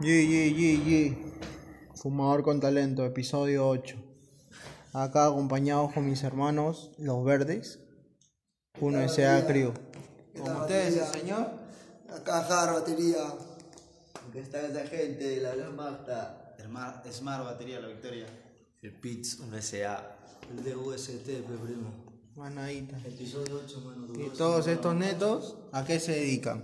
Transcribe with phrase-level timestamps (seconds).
[0.00, 1.16] Yi, yi, yi, yi.
[1.94, 3.96] Fumador con talento, episodio 8.
[4.94, 7.80] Acá acompañados con mis hermanos, los verdes.
[8.80, 9.74] Uno es Acrio.
[10.38, 11.48] Con ustedes, el señor.
[12.08, 13.26] Acá Jar, batería.
[13.26, 16.54] Acá está esa gente, la Blas Magda.
[16.64, 18.24] Smart, Smart Batería La Victoria.
[18.80, 20.16] El PITS, un SA.
[20.50, 21.92] El de UST, pe primo.
[22.36, 22.96] Manadita.
[23.06, 24.06] Episodio 8, mano.
[24.18, 26.62] Y todos estos netos, ¿a qué se dedican?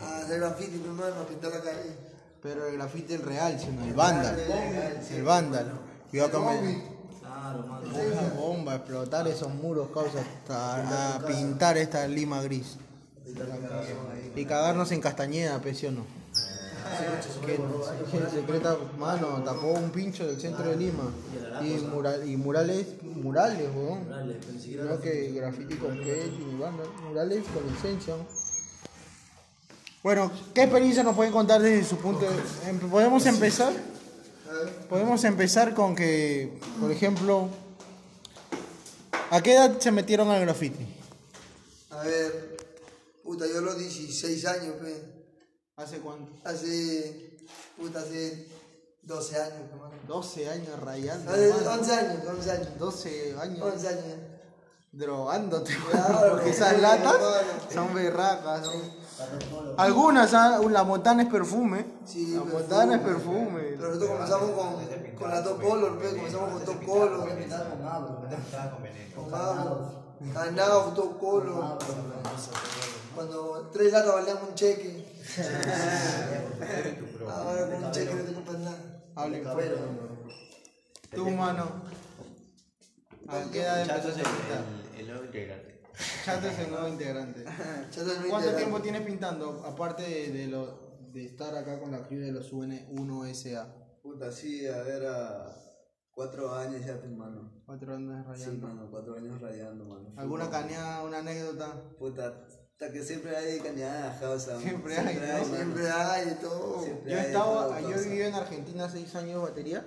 [0.00, 2.05] A hacer graffiti, mi hermano, a pintar la calle.
[2.46, 4.38] Pero el grafite el real, sino el vándalo.
[5.10, 5.72] El vándalo.
[6.12, 6.80] Yo acá me...
[7.18, 7.88] Claro, mano.
[7.88, 12.76] Una bomba, a explotar esos muros, causa, hasta a pintar esta lima gris.
[14.36, 16.04] Y cagarnos en Castañeda, pecio no.
[17.44, 21.10] Que, que secreta, mano, tapó un pincho del centro de Lima.
[21.64, 24.06] Y, mural, y murales, murales, weón.
[24.08, 28.14] No que graffiti con qué, y banda, murales con licencia.
[30.06, 33.72] Bueno, ¿qué experiencia nos pueden contar desde su punto de em- ¿Podemos empezar?
[34.88, 37.48] Podemos empezar con que, por ejemplo,
[39.32, 40.86] ¿a qué edad se metieron al graffiti?
[41.90, 42.56] A ver,
[43.24, 44.94] puta, yo a los 16 años, pe.
[45.74, 46.30] ¿Hace cuánto?
[46.44, 47.36] Hace,
[47.76, 48.46] puta, hace
[49.02, 49.94] 12 años, hermano.
[50.06, 51.32] 12 años rayando.
[51.32, 51.70] Hace hermano.
[51.80, 52.68] 11 años, 11 años.
[52.78, 54.04] 12 años 11 años.
[54.92, 55.76] drogándote.
[55.90, 57.16] Claro, porque esas latas
[57.74, 58.66] son berracas.
[58.66, 59.05] son-
[59.78, 61.86] Algunas, ah, la montana es perfume.
[62.04, 62.60] Sí, la perfume.
[62.60, 63.60] montana es perfume.
[63.60, 66.08] Pero nosotros comenzamos con, con la Top Color, pe.
[66.16, 67.28] Comenzamos con Top Color.
[69.14, 70.04] Con Mago.
[70.20, 71.78] Ganado, Top Color.
[73.14, 75.04] Cuando tres latas valían un cheque.
[77.28, 78.78] Ahora con un cheque no te compras nada.
[79.14, 79.76] Hablen fuera.
[81.14, 81.64] Tú, mano.
[83.28, 85.75] ¿A qué edad empezaste a el nuevo integrante.
[86.24, 87.44] Chato es el nuevo integrante.
[88.28, 89.62] ¿Cuánto tiempo tienes pintando?
[89.64, 93.66] Aparte de, de lo, de estar acá con la crew de los UN1SA.
[94.02, 95.52] Puta, sí, a ver, a
[96.10, 97.50] cuatro años ya, pues, mano.
[97.64, 98.68] Cuatro años Sí, rayando.
[98.68, 100.12] mano, cuatro años rayando, mano.
[100.16, 101.72] ¿Alguna cañada, una anécdota?
[101.98, 104.52] Puta, hasta que siempre hay cañadas, causa.
[104.52, 104.62] mano.
[104.62, 105.20] Siempre hay, ¿no?
[105.32, 105.44] mano.
[105.56, 106.82] Siempre hay de todo.
[106.84, 109.86] Siempre Yo hay estaba, todo, yo viví en Argentina seis años de batería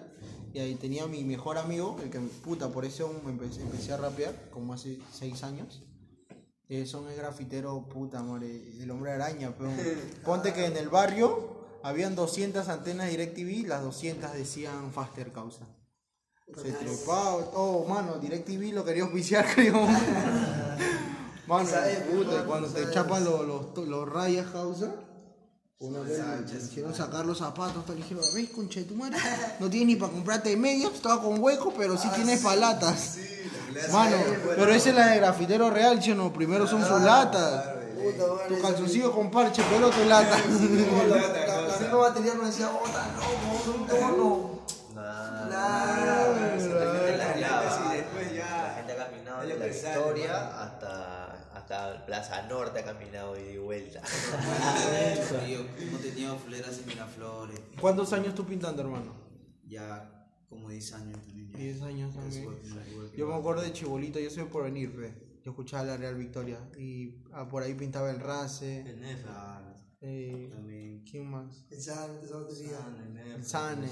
[0.54, 4.34] y ahí tenía mi mejor amigo, el que puta, por eso empecé, empecé a rapear,
[4.50, 5.84] como hace seis años.
[6.72, 9.72] Eh, son el grafitero, puta madre, el hombre araña, pero
[10.24, 15.66] ponte que en el barrio habían 200 antenas DirecTV, las 200 decían Faster Causa.
[16.56, 19.84] Se trepaba, oh mano, DirecTV lo quería auspiciar, creo.
[21.48, 21.70] Mano,
[22.12, 24.94] puta, cuando te chapan los, los, los rayas causa,
[25.82, 29.18] una vez me hicieron sacar los zapatos, te dijeron, ¿ves, concha de tu madre?
[29.62, 33.18] No tienes ni para comprarte medias, estaba con hueco, pero sí tienes palatas.
[33.90, 34.18] Mano,
[34.58, 37.78] pero esa es la de grafitero real, che, no, primero son sus latas.
[38.50, 40.38] Tu calzoncillo con parche, pero tu lata.
[40.38, 44.49] La, misma batería nos decía, oh, tan loco, un tono.
[52.10, 54.02] Plaza Norte ha caminado y de vuelta.
[55.48, 55.60] Yo
[55.92, 57.60] no tenía fuleras en Miraflores.
[57.80, 59.14] ¿Cuántos años tú pintando, hermano?
[59.68, 61.52] Ya como 10 años también.
[61.52, 61.58] ya.
[61.60, 62.42] 10 años también.
[62.42, 65.14] igual igual Yo me acuerdo de Chibolito, yo soy por venir, pe.
[65.46, 68.80] Yo escuchaba la Real Victoria y ah, por ahí pintaba el Race.
[68.80, 69.28] El Nefa.
[69.30, 71.04] Claro, Eh, también.
[71.04, 71.64] ¿Quién más?
[71.70, 72.80] Esa batería.
[73.36, 73.46] el.
[73.46, 73.88] Sane.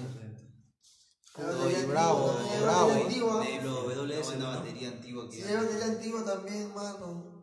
[1.37, 2.87] Bravo, también, la bravo.
[2.87, 3.43] batería antigua.
[3.43, 5.53] Negro, WS, una batería antigua Sí, que.
[5.53, 7.37] la batería antigua también, mano.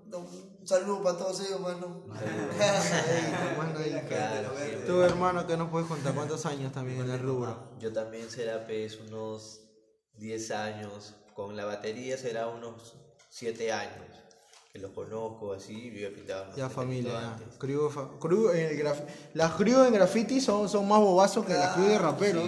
[0.65, 2.05] Un saludo para todos ellos, mano.
[2.09, 4.49] Mano, ahí, Claro,
[4.87, 6.15] Tú, hermano, ¿qué nos puedes contar?
[6.15, 7.73] ¿Cuántos años también en el rubro?
[7.79, 9.61] Yo también será pues unos
[10.17, 11.17] 10 años.
[11.35, 12.95] Con la batería será unos
[13.29, 14.07] 7 años.
[14.73, 16.57] Que los conozco así, yo he pintado.
[16.57, 17.59] Ya familia, ya.
[17.59, 19.05] Crew, fa- crew en el graf-
[19.35, 22.45] las crew en graffiti son, son más bobazos que las crew de raperos.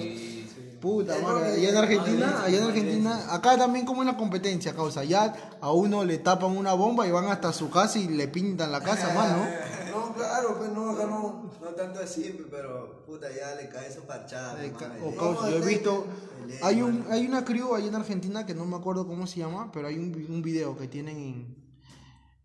[0.86, 5.02] Puta madre, allá en Argentina, allá en Argentina, acá también como en la competencia, causa,
[5.02, 8.70] ya a uno le tapan una bomba y van hasta su casa y le pintan
[8.70, 9.44] la casa, mano.
[9.91, 11.50] No, claro, pues no, acá no.
[11.60, 14.55] No tanto así, pero puta, ya le cae fachada.
[14.55, 16.06] De mano, ca- o causa, yo he visto,
[16.62, 19.72] hay un, hay una crew allá en Argentina que no me acuerdo cómo se llama,
[19.72, 21.56] pero hay un, vi- un video que tienen en,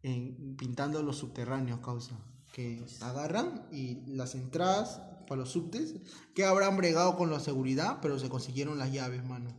[0.02, 2.16] en pintando los subterráneos, causa,
[2.52, 5.00] que agarran y las entradas
[5.32, 5.94] para los subtes,
[6.36, 9.58] que habrán bregado con la seguridad, pero se consiguieron las llaves, mano.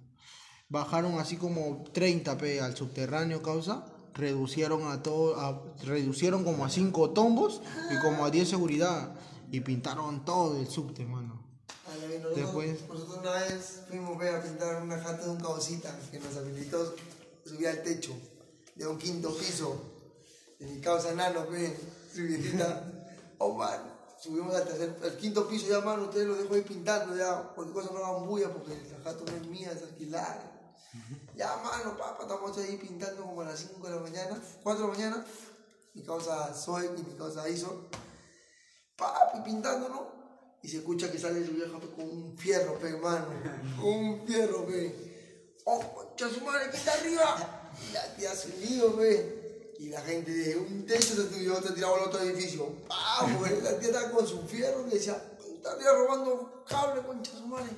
[0.69, 6.69] Bajaron así como 30 p al subterráneo, causa, reducieron a todo, a- reducieron como a
[6.69, 9.15] 5 tombos y como a 10 seguridad
[9.51, 11.41] y pintaron todo el subte, mano.
[11.87, 16.19] Nosotros, Después- nosotros una vez fuimos ve, a pintar una jata de un cabocita que
[16.21, 16.95] nos habilitó
[17.47, 18.13] subir al techo
[18.77, 19.83] de un quinto piso.
[20.59, 21.75] De mi causa nano, pe,
[22.15, 22.93] su viejita.
[23.45, 23.81] Oh man,
[24.23, 27.75] subimos al tercer, al quinto piso, ya, mano, ustedes lo dejo ahí pintando, ya, cualquier
[27.75, 30.53] cosa no hagan bulla, porque la jato no es mía, es alquilar.
[31.35, 34.89] Ya, mano, papá, estamos ahí pintando como a las 5 de la mañana, 4 de
[34.89, 35.27] la mañana,
[35.95, 37.89] mi causa Zoe y mi causa Iso,
[38.97, 40.13] papi, pintando, ¿no?
[40.63, 43.27] Y se escucha que sale su vieja con un fierro, pe, hermano,
[43.81, 45.57] con un fierro, pe.
[45.65, 47.71] ¡Oh, concha su madre, que está arriba!
[47.89, 49.42] Y la tía se lío, pe.
[49.83, 52.69] Y la gente de un techo se tiró, se tiraba al otro edificio.
[52.87, 53.37] ¡Pam!
[53.37, 53.61] güey!
[53.63, 55.21] La tía estaba con su fierro y decía,
[55.57, 57.71] está arriba robando cable, concha su madre.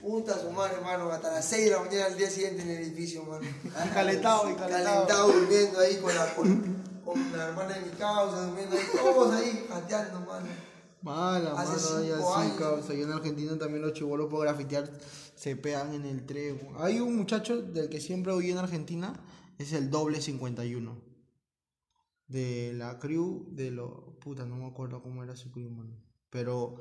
[0.00, 2.78] Puta su madre, hermano, hasta las 6 de la mañana al día siguiente en el
[2.78, 3.44] edificio, mano.
[3.44, 5.06] Y calentado, y calentado.
[5.06, 9.34] Calentado durmiendo ahí con la, con, con la hermana de mi causa, durmiendo ahí, todos
[9.34, 10.46] ahí, jateando, mano.
[11.02, 12.58] Mala, Hace mano, así, años.
[12.58, 12.94] causa.
[12.94, 14.90] Y en Argentina también los chibolos por grafitear
[15.36, 16.60] se pegan en el tren.
[16.78, 19.12] Hay un muchacho del que siempre oí en Argentina,
[19.58, 21.11] es el doble 51.
[22.26, 23.90] De la crew de los.
[24.20, 25.96] Puta, no me acuerdo cómo era su crew, mano.
[26.30, 26.76] Pero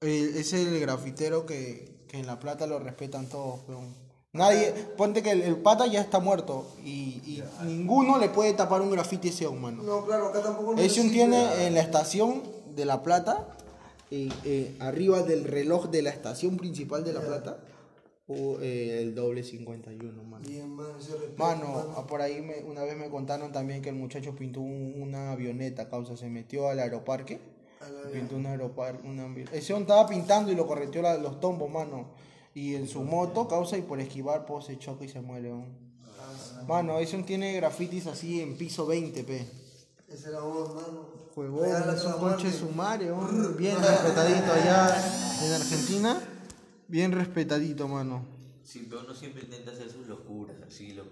[0.00, 3.94] eh, es el grafitero que, que en La Plata lo respetan todos, peón.
[4.32, 8.82] Nadie, ponte que el, el pata ya está muerto y, y ninguno le puede tapar
[8.82, 9.84] un grafiti a ese humano.
[9.84, 12.42] No, claro, acá tampoco Ese un tiene en la estación
[12.74, 13.56] de La Plata,
[14.10, 17.58] eh, eh, arriba del reloj de la estación principal de La Plata,
[18.28, 20.44] eh, el doble 51, mano.
[20.48, 23.90] Bien, mano, ese respeto, Mano, ah, por ahí me- una vez me contaron también que
[23.90, 27.38] el muchacho pintó un- una avioneta, causa, se metió al aeroparque,
[27.80, 31.70] la pintó un aeroparque, una Ese hombre estaba pintando y lo correteó la- los tombos,
[31.70, 32.06] mano.
[32.54, 35.84] Y en su moto, causa, y por esquivar, pues se choca y se muere, weón.
[36.66, 39.44] Mano, ese tiene grafitis así en piso 20, pe.
[40.08, 41.24] Ese era vos, mano.
[41.36, 42.50] Regala es un muerte.
[42.52, 43.16] sumario,
[43.58, 44.96] bien respetadito allá
[45.44, 46.22] en Argentina,
[46.88, 48.26] bien respetadito, mano.
[48.62, 51.04] Sí, pero uno siempre intenta hacer sus locuras, así, lo,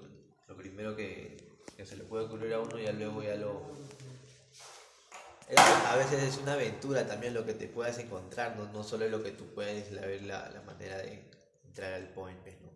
[0.48, 1.36] lo primero que,
[1.76, 3.72] que se le puede ocurrir a uno y ya luego ya lo...
[5.86, 9.22] A veces es una aventura también lo que te puedas encontrar, no, no solo lo
[9.22, 11.30] que tú puedes la, la manera de
[11.64, 12.70] entrar al point, pues, ¿no?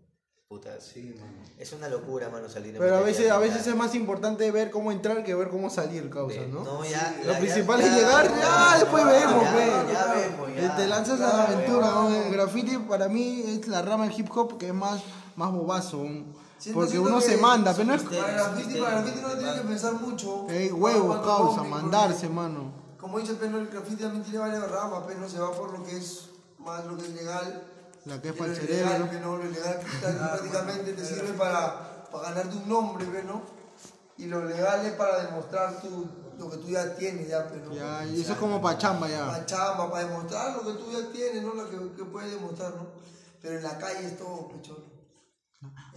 [0.49, 1.33] Puta, Sí, mano.
[1.59, 3.73] es una locura, mano, salir en Pero a veces, a veces ya.
[3.73, 6.85] es más importante ver cómo entrar que ver cómo salir, causa, Ve, ¿no?
[6.85, 9.93] ya, Lo ya- principal ya- es llegar, ya, después vemos, ya, pe.
[9.93, 10.77] ya vemos, ya.
[10.77, 12.09] Te lanzas a la aventura, ¿no?
[12.15, 15.03] El graffiti para mí es la rama del hip hop que es más,
[15.35, 16.27] más bobazo, ¿no?
[16.59, 18.03] Siento- porque siento uno se manda, pero no es...
[18.05, 20.47] Para el graffiti, para graffiti no tiene que pensar mucho.
[20.49, 22.71] Ey, huevos, Cuando causa, mandarse, mano.
[23.01, 25.77] Como dice el peno, el graffiti también tiene varias ramas, pero no se va por
[25.77, 26.29] lo que es
[26.61, 27.73] más lo que es legal.
[28.07, 29.09] La que es para el cerebro.
[29.21, 29.37] ¿no?
[29.39, 33.43] Lo ilegal está- prácticamente te sirve para, para ganarte un nombre, ¿no?
[34.19, 36.07] Y lo legal es para demostrar tu,
[36.39, 39.27] lo que tú ya tienes, ya, pero Ya, y eso es como pa' chamba ya.
[39.27, 41.53] para chamba, para demostrar lo que tú ya tienes, ¿no?
[41.55, 42.87] Lo que, que puedes demostrar, ¿no?
[43.43, 44.79] Pero en la calle es todo, pechón.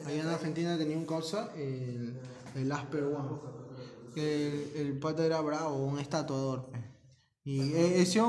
[0.06, 2.20] Allá en Argentina tenía un causa, el,
[2.56, 3.40] el Asper One.
[4.16, 6.70] El, el pata era bravo, un estatuador.
[7.44, 8.22] Y e- ese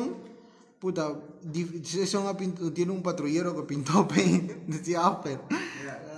[0.79, 5.40] puta, dif- ese on ha pint- tiene un patrullero que pintó, pe, decía Asper.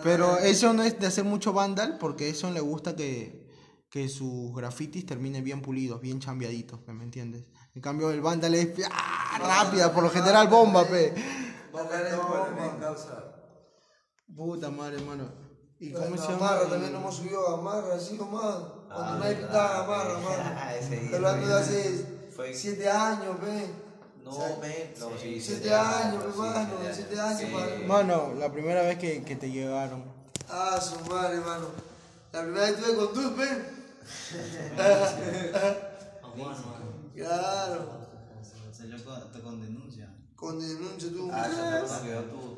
[0.03, 3.49] Pero eso no es de hacer mucho vandal, porque eso le gusta que,
[3.89, 7.45] que sus grafitis terminen bien pulidos, bien chambeaditos, ¿me entiendes?
[7.75, 9.39] En cambio el vandal es ¡ah!
[9.39, 11.15] rápida, por lo general bomba, pe.
[14.35, 15.25] Puta madre, hermano.
[15.79, 16.39] ¿Y cómo se llama?
[16.39, 18.45] Gamarra El- también hemos subido a Gamarra, así nomás.
[18.91, 20.71] Ah, Cuando nadie pintaba Gamarra, mano.
[20.79, 23.67] Ese día Estoy hablando de hace fue- siete años, ve.
[24.25, 27.47] No, O sea, men, no, sí, siete años, sí, hermano, siete siete años, Sí.
[27.53, 27.87] padre.
[27.87, 30.05] Mano, la primera vez que, que te llegaron.
[30.49, 31.67] Ah, su madre, hermano.
[32.33, 33.49] La primera vez que estuve con tú, ve.
[37.15, 37.79] Claro.
[38.73, 40.09] Se lo con, con denuncia.
[40.35, 41.31] Con denuncia tú.
[41.33, 41.49] Ah,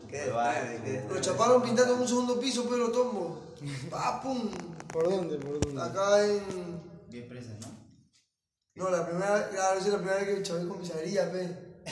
[0.08, 1.04] ¿Qué?
[1.12, 3.40] Lo chaparon pintando en un segundo piso, pero tombo.
[3.90, 4.50] Pa, pum.
[4.92, 5.36] ¿Por dónde?
[5.38, 5.82] ¿Por dónde?
[5.82, 6.80] Acá en.
[7.08, 7.73] Bien presa, ¿no?
[8.76, 11.82] No, la primera, claro, esa es la primera vez que chavé con comisaría, pe.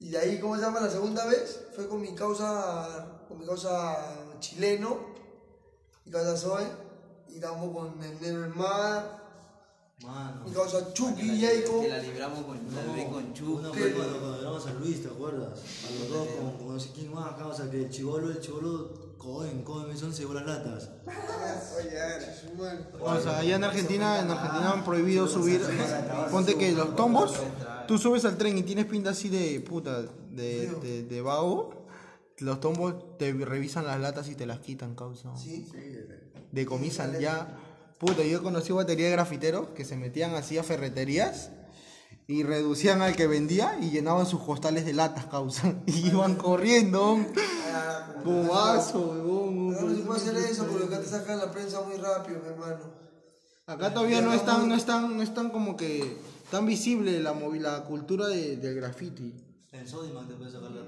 [0.00, 0.80] y de ahí, ¿cómo se llama?
[0.80, 5.00] La segunda vez fue con mi causa, con mi causa chileno,
[6.04, 6.66] mi causa Zoe,
[7.28, 9.22] y estábamos con el Negro del Mar,
[10.04, 10.44] Mano.
[10.44, 11.86] mi causa Chucky, Que Jacob.
[11.88, 13.58] la libramos con, la libré con Chu.
[13.60, 15.58] Una fue cuando, cuando éramos a Luis, ¿te acuerdas?
[15.88, 18.40] A los dos, con, no sé quién más acá, o sea, que el chivolo, el
[18.40, 18.90] chivolo,
[19.22, 20.90] Cohen, Cohen, son se llevó las latas.
[23.00, 25.60] O sea, allá en Argentina, en Argentina han prohibido subir.
[26.30, 27.34] Ponte que los tombos,
[27.88, 31.86] tú subes al tren y tienes pinta así de puta, de, de, de vago.
[32.38, 35.34] Los tombos te revisan las latas y te las quitan, causa.
[35.36, 35.66] Sí.
[36.50, 37.58] Decomisan ya.
[37.98, 41.50] Puta, yo conocí batería de grafiteros que se metían así a ferreterías
[42.26, 45.74] y reducían al que vendía y llenaban sus costales de latas, causa.
[45.86, 47.18] Y iban corriendo.
[48.24, 49.74] Bobazo, huevón.
[49.74, 52.48] Pero no se puede hacer eso porque acá te sacan la prensa muy rápido, mi
[52.48, 53.02] hermano.
[53.66, 56.16] Acá todavía no están, no están, no están como que
[56.50, 59.34] tan visible la, movi- la cultura de- del graffiti.
[59.72, 60.82] En Sodimac te puedes sacar la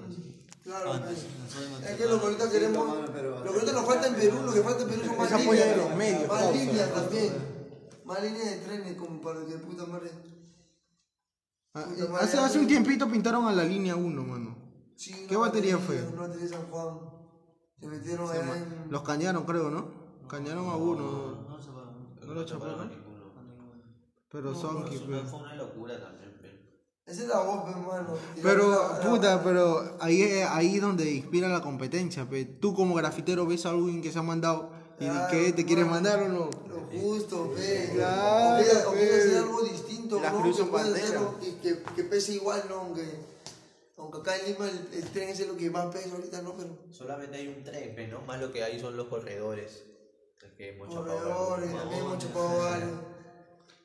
[0.63, 4.07] Claro, Antes, en Sodimac Es que lo que ahorita queremos, lo que ahorita nos falta
[4.09, 5.69] en Perú, lo que falta en Perú son más líneas.
[5.69, 7.33] de los medios, Más líneas también.
[8.05, 10.11] Más líneas de trenes como para que puta madre.
[11.75, 14.57] Ah, eh, hace, hace un tiempito pintaron a la línea 1, mano.
[14.97, 16.01] Sí, ¿Qué una batería fue?
[16.13, 16.99] Una batería San Juan.
[17.81, 18.91] Se metieron allá en.
[18.91, 19.89] Los cañaron, creo, ¿no?
[20.29, 21.47] Cañaron a uno.
[21.49, 21.93] No, se va.
[22.25, 22.91] No lo chaparon.
[24.31, 24.99] Pero son fue-
[25.41, 26.55] una locura también, pero.
[27.07, 28.15] Esa es la voz, pe, hermano.
[28.43, 32.45] Pero, La- la- puta, pero ahí es ahí donde inspira la competencia, pe.
[32.45, 35.87] Tú como grafitero ves a alguien que se ha mandado y Claro, que te quieres
[35.87, 36.51] mandar o no.
[36.69, 37.91] Lo justo, ve.
[37.95, 39.17] Claro, o ve.
[39.21, 40.41] hacer algo distinto, La ¿no?
[40.41, 42.77] Cruz Que hacerlo, que, que, que pese igual, ¿no?
[42.77, 43.05] Aunque,
[43.97, 46.55] aunque acá en Lima el, el tren es lo que más pesa ahorita, ¿no?
[46.57, 48.21] Pero Solamente hay un tren, pues, ¿no?
[48.23, 49.83] Más lo que hay son los corredores.
[50.57, 51.79] Que hemos chapado corredores, algo.
[51.81, 52.91] también hemos chupado varios.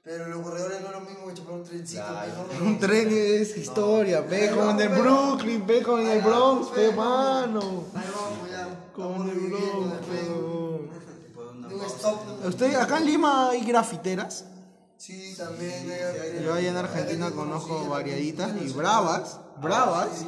[0.03, 2.31] Pero los corredores no es lo mismo que chupar un trencito, Claro.
[2.59, 2.65] ¿no?
[2.67, 6.91] Un tren es historia, pe, como en el Brooklyn, pe, como en el Bronx, pe,
[6.91, 7.85] mano.
[7.95, 8.67] Ahí vamos ya.
[8.95, 9.95] Vamos en el Bronx.
[12.45, 14.45] ¿Usted, acá en Lima hay grafiteras?
[14.99, 15.89] Sí, también.
[15.89, 20.25] hay- Yo allá en Argentina conozco variaditas y bravas, bravas.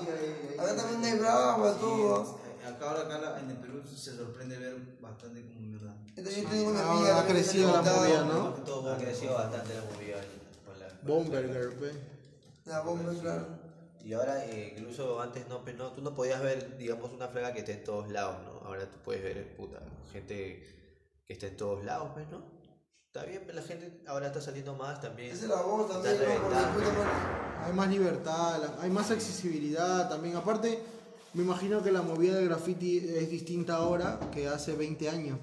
[0.57, 2.39] Acá también hay bravas, todo.
[2.65, 5.93] Acá ahora acá la- en el Perú se sorprende ver bastante como mierda.
[6.15, 8.49] Entonces yo tengo una Ahora amiga ha crecido la movida, ¿no?
[8.63, 10.21] Todo ha crecido bastante la movida
[11.03, 11.91] Bomberger, pe.
[12.65, 13.47] La bomba, claro.
[14.05, 17.53] Y ahora, eh, incluso antes no, pues, no, tú no podías ver, digamos, una flaga
[17.53, 18.67] que esté en todos lados, ¿no?
[18.67, 19.79] Ahora tú puedes ver, puta,
[20.13, 20.63] gente
[21.25, 22.60] que está en todos lados, pues, ¿no?
[23.13, 25.31] Está bien, la gente ahora está saliendo más también.
[25.31, 26.15] Esa es la voz también.
[27.61, 30.37] Hay más libertad, hay más accesibilidad también.
[30.37, 30.81] Aparte,
[31.33, 35.37] me imagino que la movida del graffiti es distinta ahora que hace 20 años.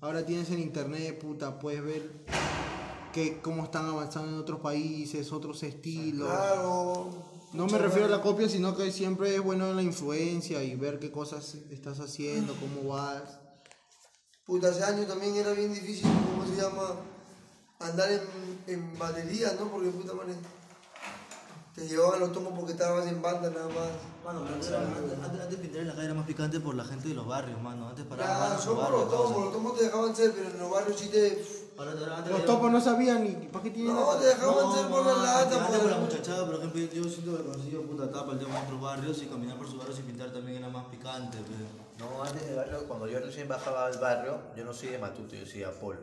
[0.00, 2.10] Ahora tienes en internet, puta, puedes ver
[3.12, 6.26] que cómo están avanzando en otros países, otros estilos.
[6.26, 7.10] Claro.
[7.52, 10.98] No me refiero a la copia, sino que siempre es bueno la influencia y ver
[11.00, 13.43] qué cosas estás haciendo, cómo vas.
[14.46, 16.96] Puta, hace años también era bien difícil, ¿cómo se llama?
[17.80, 18.20] Andar en,
[18.66, 19.68] en batería, ¿no?
[19.68, 20.34] Porque puta madre.
[21.74, 23.90] Te llevaban los tomos porque estabas en banda nada más.
[24.24, 27.14] Mano, antes, antes, antes pintar en la calle era más picante por la gente de
[27.14, 27.88] los barrios, mano.
[27.88, 30.70] Antes paraban Claro, son por los tomos, los tomos te dejaban ser, pero en los
[30.70, 31.63] barrios sí te.
[31.76, 33.94] Los topos no sabían ni para qué tienen.
[33.94, 37.42] No, te dejaban ser por la lata, por la muchachada, por ejemplo, yo, siento que
[37.44, 40.32] conocí puta tapa el tema de otros barrios y caminar por sus barrios y pintar
[40.32, 41.84] también era más picante, pero...
[41.98, 45.34] No, antes del barrio, cuando yo recién bajaba al barrio, yo no soy de Matuto,
[45.34, 46.00] yo soy de Apolo.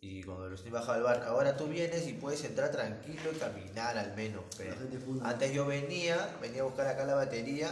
[0.00, 3.98] Y cuando recién bajaba al barrio, ahora tú vienes y puedes entrar tranquilo y caminar
[3.98, 4.42] al menos.
[4.56, 4.74] pero.
[5.22, 7.70] Antes yo venía, venía a buscar acá la batería,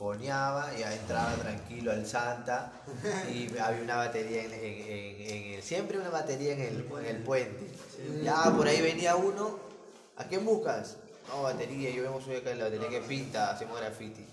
[0.00, 2.72] foneaba, ya entraba tranquilo al Santa
[3.30, 7.04] y había una batería en, en- en- en el, siempre una batería en el, en
[7.06, 7.66] el puente.
[8.22, 9.58] Ya por ahí venía uno,
[10.16, 10.96] ¿a quién buscas?
[11.28, 14.26] No, batería, yo vengo soy acá en la batería que pinta, hacemos graffiti.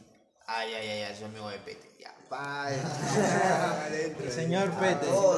[0.45, 1.91] Ay, ay, ay, ay, soy amigo de Pete.
[1.99, 2.69] Ya, pa.
[3.91, 5.05] El señor Pete.
[5.11, 5.31] No,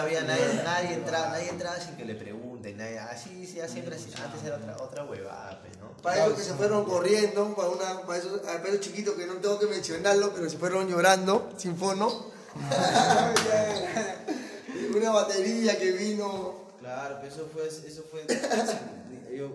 [0.00, 4.12] había nadie, nadie entraba, nadie entraba sin que le pregunten, nadie, así, sí, siempre así,
[4.24, 5.60] antes era otra, otra huevada.
[6.02, 9.34] Para esos que se fueron corriendo, para, una, para esos, para esos chiquitos que no
[9.34, 12.32] tengo que mencionarlo, pero se fueron llorando, sin fono.
[14.96, 16.62] una batería que vino.
[16.80, 18.26] Claro, pero eso fue, eso fue,
[19.30, 19.52] ellos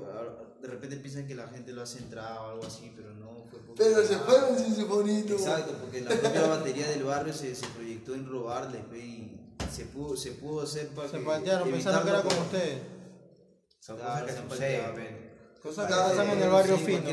[0.61, 3.59] de repente piensan que la gente lo hace entrar o algo así, pero no fue
[3.59, 5.33] porque- Pero se fueron sin su fonito.
[5.33, 9.37] Exacto, porque la propia batería del barrio se, se proyectó en robarles, y
[9.71, 12.79] se pudo, se pudo hacer para Se que patearon pensando que era como ustedes.
[13.79, 15.26] Son Claro, cosas que se.
[15.67, 17.09] Cosas que pasan en el barrio fino.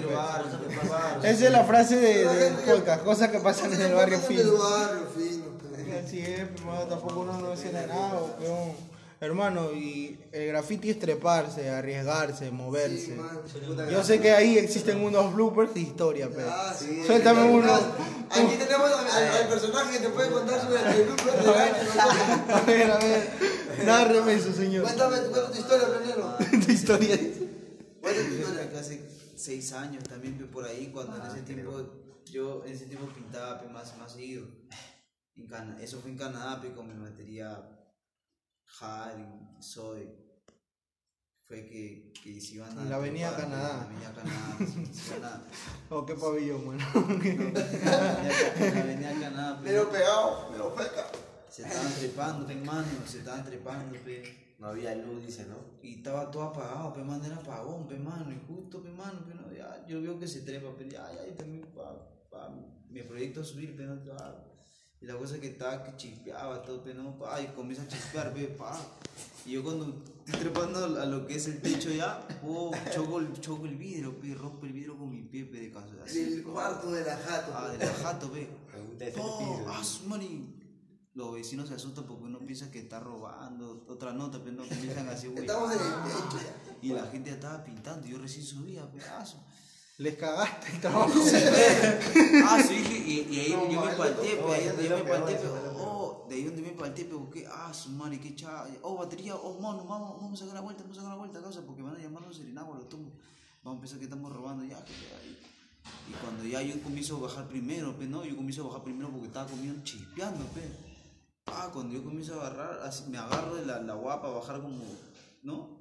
[1.23, 4.53] Esa es la frase de, podcast, cosas que pasan en el barrio fino.
[4.53, 6.01] pe.
[6.05, 8.95] Así es, hermano, tampoco uno no dice nada, peón.
[9.21, 13.17] Hermano, y el graffiti es treparse, arriesgarse, moverse.
[13.91, 16.49] Yo sé que ahí existen unos bloopers de historia, pero.
[16.51, 16.75] Ah.
[17.07, 17.73] Suéltame uno.
[17.73, 21.17] Aquí tenemos al, personaje que te puede contar sobre el de año.
[22.55, 23.31] A ver, a ver.
[23.85, 24.83] Nárreme eso, señor.
[24.83, 26.37] Cuéntame, cuéntame tu historia primero.
[26.67, 27.19] Tu historia.
[28.41, 32.87] Yo que hace seis años también por ahí cuando en ese tiempo yo en ese
[32.87, 34.47] tiempo pintaba más más seguido
[35.37, 37.69] en Cana- eso fue en Canadá con mi batería
[38.81, 40.09] Haring, Soy
[41.47, 43.71] fue que, que se iban a En la avenida Canadá.
[43.73, 45.45] en la avenida Canadá se- se iban a-
[45.91, 46.85] Oh, qué pabellón, mano.
[47.23, 51.07] en la avenida Canadá pe, Pero pegado, pero feca.
[51.51, 54.44] se estaban trepando pe, mano se estaban trepando pe.
[54.65, 55.57] No había luz, dice, ¿no?
[55.83, 59.35] Y estaba todo apagado, pe mano, era apagón, pe mano, y justo, pe mano, pe
[59.35, 61.95] no, ya, yo veo que se trepa, pe ya, ya, y también, pa,
[62.31, 62.49] pa,
[62.89, 64.43] mi proyecto es subir, pe no, ya,
[65.03, 67.89] Y la cosa es que estaba que chispeaba todo, pero no, pa, y comienza a
[67.89, 68.81] chispear, pe, pa.
[69.45, 73.39] Y yo cuando estoy trepando a lo que es el techo ya, oh, choco, el,
[73.39, 75.93] choco el vidrio, pe, rompo el vidrio con mi pie, pe, de casa.
[76.03, 77.53] Así, El cuarto de la jato.
[77.55, 78.49] Ah, de la jato, pe.
[79.19, 79.83] Oh, ah.
[81.15, 83.85] Los vecinos se asustan porque uno piensa que está robando.
[83.89, 85.43] Otra nota, pero no comienzan así, güey.
[85.43, 86.79] Estamos en el techo ya.
[86.83, 88.07] Y la gente ya estaba pintando.
[88.07, 89.39] Yo recién subía, pedazo.
[89.97, 91.13] Les cagaste el trabajo.
[92.47, 92.75] Ah, sí,
[93.07, 95.37] y, y ahí No, yo me mal, palteé, no, ahí donde yo me peor, palteé,
[95.37, 95.77] eso pe, es lo peor.
[95.79, 99.37] oh, de ahí donde me palteé, pe, busqué, ah, su madre, qué chava, oh, batería,
[99.37, 101.83] oh, mano, vamos, vamos a sacar la vuelta, vamos a sacar la vuelta, causa, porque
[101.83, 103.13] van a llamar a los serenagos, los tumbos.
[103.63, 107.21] Vamos a pensar que estamos robando ya, que y, y cuando ya yo comienzo a
[107.21, 110.84] bajar primero, pe, no, yo comienzo a bajar primero porque estaba comiendo chispeando, pe.
[111.47, 114.83] Ah, cuando yo comienzo a agarrar, así, me agarro de la, la guapa, bajar como,
[115.43, 115.79] ¿no?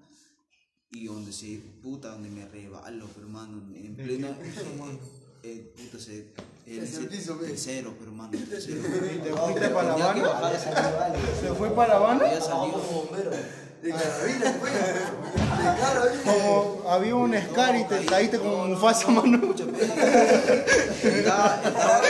[0.91, 4.27] Y donde se, puta, donde me rebalo, pero hermano, en pleno,
[5.43, 6.34] eh, puta, se,
[6.65, 8.79] el, piso, tercero, pero hermano, tercero.
[8.79, 10.60] ¿Y te fuiste para La Habana?
[11.39, 12.32] ¿Se fue para La Habana?
[12.32, 12.77] ya salió.
[13.82, 14.74] De carabina, pues.
[14.74, 16.24] De carabina.
[16.24, 19.53] Como había un Scar y te caíste como Mufasa, mano.
[21.03, 22.01] Estaba, estaba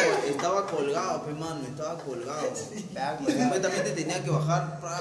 [1.34, 2.48] pe, mano, estaba colgado.
[3.28, 5.00] Y supuestamente tenía que bajar pra-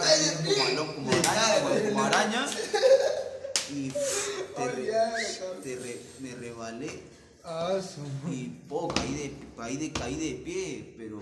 [0.76, 2.46] como, como araña, como, como araña.
[3.74, 4.92] Y te re-
[5.62, 7.02] te re- me rebalé
[7.44, 7.78] Ah,
[8.30, 11.20] y po, caí de, caí de, caí de pie, pero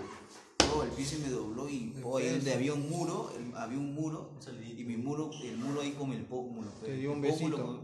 [0.57, 3.77] po, el pie se me dobló y po, ahí donde había un muro, el- había
[3.79, 4.31] un muro,
[4.77, 6.69] y mi muro, el muro ahí con el pómulo.
[6.81, 6.87] pe.
[6.87, 7.55] Te dio un besito.
[7.57, 7.81] con-.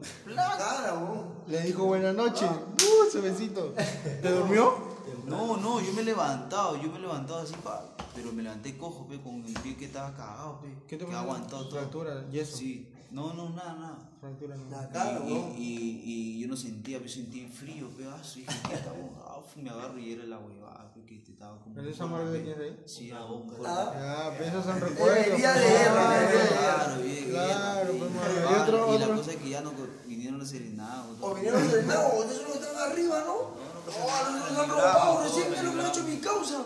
[1.48, 2.50] Le dijo buenas noches.
[2.50, 3.74] Uh, ese besito.
[4.22, 4.97] ¿Te durmió?
[5.28, 7.84] No, no, yo me he levantado, yo me he levantado así, pa,
[8.16, 11.14] pero me levanté cojo, pe, con el pie que estaba cagado, pe, ¿Qué te que
[11.14, 11.80] aguantado todo.
[11.80, 12.58] Fractura, yeso.
[12.58, 14.10] Sí, no, no, nada, nada.
[14.22, 14.70] Fractura no.
[14.70, 18.46] La cara, y, y, y yo no sentía, yo sentí frío, pe, ah, sí.
[19.54, 21.76] Fu, me agarro y era la huevada, pe, que te estaba como...
[21.76, 22.84] ¿Pero esa amarga que tienes ahí?
[22.86, 23.92] Sí, era un Ah.
[23.94, 25.26] Ya, pero esos son recuerdos.
[25.26, 25.88] Debería leer.
[25.88, 28.28] Claro, bien, Claro, bien, pues.
[28.48, 29.72] Ah, Y la cosa es que ya no
[30.06, 31.18] vinieron los serenados.
[31.22, 33.57] O vinieron lago, de esos que están arriba, ¿no?
[33.88, 36.64] Nosotros nos han robado recién, que lo que ha hecho mi causa.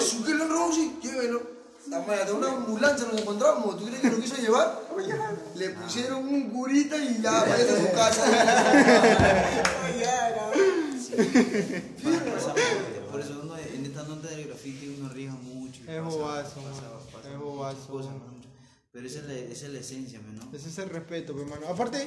[0.00, 1.58] Su que lo han robado, sí, llévelo.
[1.88, 4.80] De una ambulancia nos encontramos, ¿tú crees que lo quiso llevar?
[5.54, 8.24] Le pusieron un curita y ya, vaya a su casa.
[13.10, 15.80] Por eso uno en esta nota del graffiti uno arriesga mucho.
[15.86, 16.60] Es bobazo,
[17.24, 18.12] Es bobazo.
[18.92, 20.56] Pero esa es la, esa es la esencia, ¿no?
[20.56, 21.68] Ese es el respeto, mi hermano.
[21.68, 22.06] Aparte,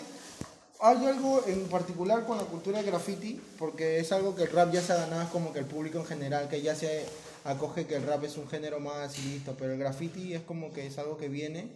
[0.83, 4.73] hay algo en particular con la cultura del graffiti, porque es algo que el rap
[4.73, 7.05] ya se ha ganado, es como que el público en general, que ya se
[7.43, 10.73] acoge que el rap es un género más y listo, pero el graffiti es como
[10.73, 11.69] que es algo que viene.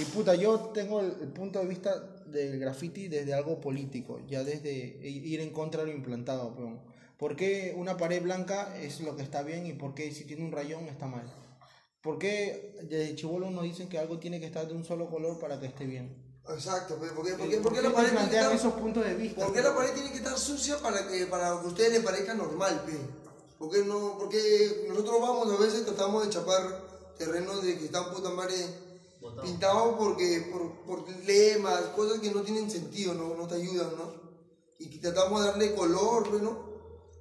[0.00, 4.70] Y puta, yo tengo el, punto de vista del graffiti desde algo político, ya desde
[5.06, 6.56] ir en contra de lo implantado.
[7.16, 10.44] ¿Por qué una pared blanca es lo que está bien y por qué si tiene
[10.44, 11.32] un rayón está mal?
[12.00, 15.38] ¿Por qué desde chivolo nos dicen que algo tiene que estar de un solo color
[15.38, 16.31] para que esté bien?
[16.48, 18.52] Exacto, pues, ¿por qué, por qué, ¿Por por qué qué la pared tiene que estar
[18.52, 19.44] esos puntos de vista?
[19.44, 22.02] ¿Por qué la pared tiene que estar sucia para que, para que a ustedes les
[22.02, 22.98] parezca normal, pe?
[23.58, 24.18] ¿Por qué no?
[24.18, 28.56] Porque nosotros vamos a veces tratamos de chapar terrenos de que están puta madre
[29.40, 34.12] pintados porque, por, por lemas, cosas que no tienen sentido, no, no te ayudan, ¿no?
[34.80, 36.72] Y que tratamos de darle color, pues, ¿no?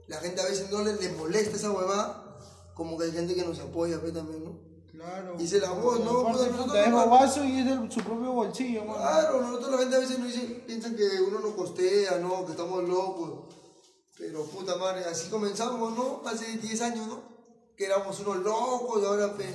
[0.07, 2.39] La gente a veces no les, les molesta esa huevada,
[2.73, 4.70] como que hay gente que nos apoya, pe, también, ¿no?
[5.01, 5.35] Claro.
[5.35, 6.11] Dice la voz, ¿no?
[6.23, 8.99] Puta, nosotros no- bobazo y es de su propio bolsillo, mano.
[8.99, 12.45] Claro, nosotros la gente a veces nos dice, piensan que uno nos costea, ¿no?
[12.45, 13.31] Que estamos locos.
[14.17, 16.21] Pero puta madre, así comenzamos, ¿no?
[16.29, 17.21] Hace 10 años, ¿no?
[17.75, 19.45] Que éramos unos locos y ahora, pe,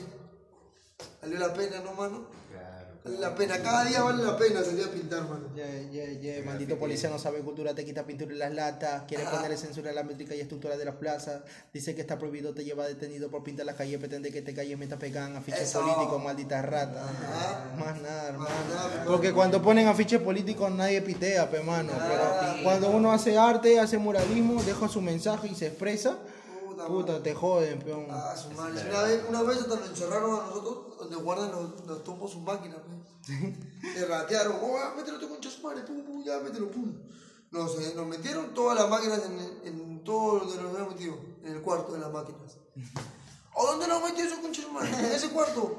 [1.22, 2.26] valió la pena, ¿no, mano?
[3.06, 5.48] Vale la pena, cada día vale la pena salir a pintar, mano.
[5.54, 9.24] Ya, ya, ya, maldito policía no sabe cultura, te quita pintura en las latas, quiere
[9.24, 11.42] ponerle censura a la métrica y estructura de las plazas,
[11.72, 14.76] dice que está prohibido, te lleva detenido por pintar las calles, pretende que te calles
[14.76, 17.04] mientras pegan afiches políticos, maldita rata.
[17.04, 17.76] Ajá.
[17.78, 18.50] Más nada, hermano.
[18.68, 19.10] nada, hermano.
[19.12, 21.92] Porque cuando ponen afiches políticos nadie pitea, pe mano.
[21.92, 26.18] Pero cuando uno hace arte, hace muralismo, deja su mensaje y se expresa,
[26.76, 28.06] Puta puta, te joden, peón.
[28.10, 28.82] Ah, su madre.
[28.90, 32.42] Una vez, una vez hasta nos encerraron a nosotros donde guardan los, los tumbos sus
[32.42, 32.95] máquinas, pe.
[33.94, 36.94] Te ratearon, oh, ah, mételo tú con su madre, pum, pum, ya, mételo, pum.
[37.50, 41.52] Nos, eh, nos metieron todas las máquinas en, en todo donde nos habían metido, en
[41.52, 42.56] el cuarto de las máquinas.
[43.54, 44.90] ¿O dónde nos metió eso con su madre?
[44.98, 45.76] En ese cuarto.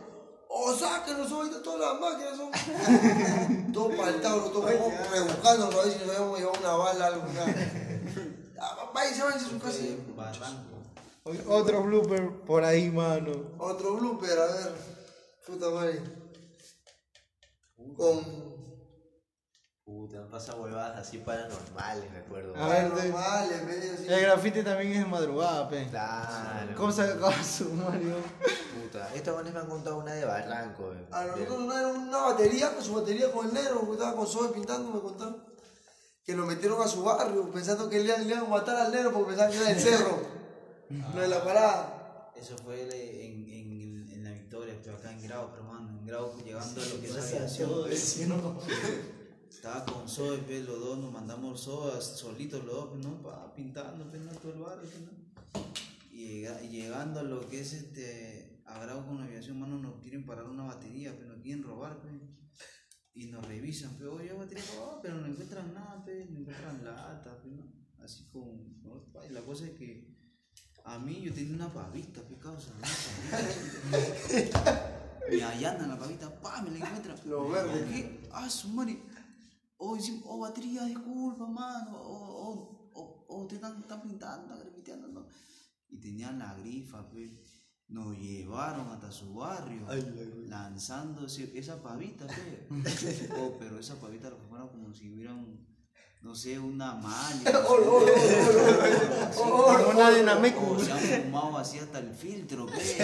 [0.49, 3.71] O sáquenos ahorita todas las máquinas son.
[3.73, 7.53] todo paltado, todo rebuscando a ver si nos habíamos llevado una bala, algo, nada.
[8.59, 9.83] Ah, Váyanse, váyanse a su casa.
[11.47, 13.31] Otro blooper por ahí, mano.
[13.59, 14.75] Otro blooper, a ver.
[15.45, 16.01] Puta madre.
[17.95, 18.57] Con.
[19.85, 22.53] Puta, han pasado huevadas así paranormales, me acuerdo.
[22.57, 24.05] A ver, de- Normales, medio así.
[24.07, 25.87] el grafiti también es de madrugada, pe.
[25.89, 26.73] Claro.
[26.75, 28.15] ¿Cómo se acaba su Mario?
[28.83, 31.07] Puta, estos manes me han contado una de Barranco, eh.
[31.09, 34.27] A nosotros no era una batería, con su batería con el negro, que estaba con
[34.27, 35.47] Zoe pintando, me contaron.
[36.25, 38.91] Que lo metieron a su barrio, pensando que le iban, le iban a matar al
[38.91, 40.19] negro porque pensaban que era del cerro.
[40.89, 42.31] No de la parada.
[42.35, 45.63] Eso fue en, en, en la victoria, pero acá en Grau, pero
[46.07, 47.69] Grau llegando a lo que es aviación.
[49.49, 53.21] Estaba con Zoe, pues, los dos nos mandamos Zoe solitos los dos, pues, ¿no?
[53.21, 54.31] Pa, pintando, pues, ¿no?
[54.31, 55.11] todo el barrio, pues, ¿no?
[56.11, 59.77] Y, llega- y llegando a lo que es este, a Grau con la aviación, mano,
[59.79, 62.13] nos quieren parar una batería, pero nos quieren robar, pues.
[63.13, 64.63] Y nos revisan, pero oye, batería
[65.01, 67.65] pero no encuentran nada, pues, no encuentran lata, pues, ¿no?
[68.01, 68.29] Así
[69.27, 70.15] y la cosa es que
[70.85, 72.87] a mí yo tenía una pavita, pues, causa, una
[75.27, 75.45] pavita.
[75.47, 77.17] Me allanan la pavita, pa, me la encuentran.
[77.25, 77.85] Lo verde.
[77.89, 78.29] ¿Qué?
[78.31, 79.01] Ah, su madre.
[79.77, 81.91] Oh, encima- oh, batería, disculpa, mano.
[82.01, 85.27] Oh, oh, oh, oh, te están, están pintando, grafiteando, ¿no?
[85.89, 87.31] Y tenían la grifa, pues.
[87.89, 89.85] Nos llevaron hasta su barrio,
[90.49, 93.29] lanzando ese- esa pavita, pues.
[93.37, 95.65] Oh, pero esa pavita la fumaron como si hubieran,
[96.21, 97.63] no sé, una malla.
[99.95, 100.81] Una dinamecus.
[100.81, 102.97] O se han fumado así hasta el filtro, pues.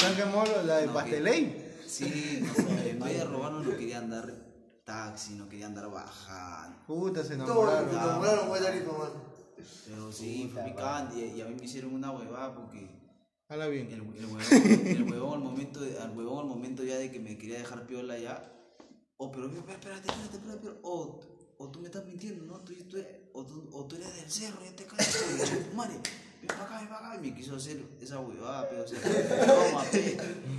[0.00, 1.74] ¿Se han quemado la de No, pasteley?
[1.86, 4.32] Sí, no, en vez de robarnos no querían dar
[4.82, 6.82] taxi, no querían dar bajada.
[6.86, 7.90] Puta, se enamoraron.
[7.90, 9.30] enamoraron mano.
[9.86, 12.98] Pero sí, fue picante y, y a mí me hicieron una huevada porque
[13.50, 13.92] Habla el, bien.
[13.92, 14.40] el huevón,
[14.86, 18.16] el huevón al momento, al huevón al momento ya de que me quería dejar piola
[18.16, 18.50] ya,
[19.18, 21.20] oh, pero espérate, espérate, espérate, espérate, espérate, oh,
[21.58, 22.60] o tú me estás mintiendo, ¿no?
[22.60, 25.14] Tú, tú eres, o, tú, o tú eres del cerro, ya te callas,
[25.74, 25.94] madre,
[26.50, 28.98] acá, ven acá, y me quiso hacer esa huevada, pero, o sea,
[29.46, 29.84] toma,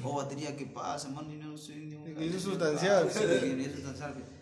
[0.03, 1.33] oh, batería, ¿qué pasa, mano?
[1.33, 2.15] Y no sé, ni un...
[2.15, 3.09] Quiso sustanciar.
[3.11, 4.41] Sí, quería sustanciar, pe.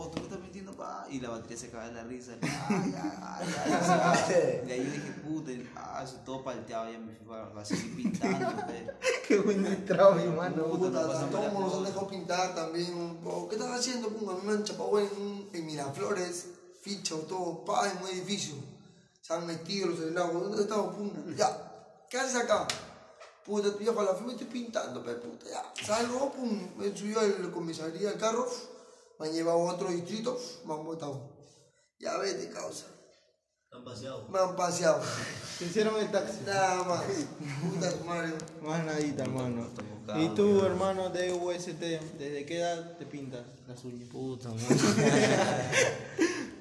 [0.00, 1.08] Oh, tú me estás mintiendo, pa.
[1.10, 2.32] Y la batería se cae de la risa.
[2.40, 3.54] Ay, ay,
[3.90, 4.62] ay.
[4.68, 8.62] Y ahí dije, puta, y, ah, eso todo palteado, ya me fui para, seguir pintando.
[9.26, 10.66] Qué buen distrao, mi mano.
[10.66, 12.94] Puta, todos nos han dejado pintar también.
[12.94, 13.48] un poco.
[13.48, 14.10] ¿Qué estás haciendo?
[14.10, 16.46] Pum, a mí me han chapado en, en Miraflores,
[16.80, 18.54] ficha o todo, pa, en un edificio.
[19.28, 20.32] Se han metido los helados.
[20.32, 20.94] ¿Dónde estamos?
[20.94, 22.06] Pum, ya.
[22.08, 22.66] ¿Qué haces acá?
[23.44, 25.70] Puta, tu viejo, a la fin me estoy pintando, pe, puta, ya.
[25.84, 28.48] Salgo, pum, me subió al comisaría al carro,
[29.18, 31.36] me han llevado a otro distrito, me han botado.
[31.98, 32.86] Ya vete, causa.
[33.70, 34.26] Han paseado.
[34.30, 35.02] Me han paseado.
[35.58, 36.38] Te hicieron el taxi.
[36.46, 37.04] Nada más.
[37.04, 38.34] Puta, Mario.
[38.62, 39.66] Más nadita, hermano.
[40.16, 41.80] ¿Y tú, hermano de UST,
[42.18, 44.08] desde qué edad te pintas las uñas?
[44.08, 44.58] Puta, man.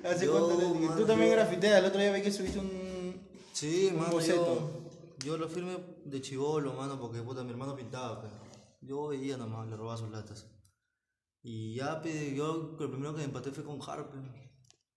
[0.07, 3.27] ¿Hace Yo, cuánto mano, Tú también yo- grafiteas, el otro día vi que subiste un...
[3.53, 4.85] Sí, Un mano, boceto.
[5.19, 8.33] yo, yo lo firme de chivolo, mano, porque puta, mi hermano pintaba, pero
[8.81, 10.47] yo veía nomás, le robaba sus latas.
[11.41, 14.19] Y ya, pe, yo el primero que me empaté fue con Harper.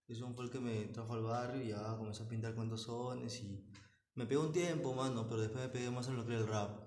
[0.07, 2.83] Ese fue el que me trajo al barrio y ya comencé a pintar con dos
[2.83, 3.65] sones y
[4.15, 6.47] me pegó un tiempo, mano, pero después me pegué más en lo que era el
[6.47, 6.79] rap.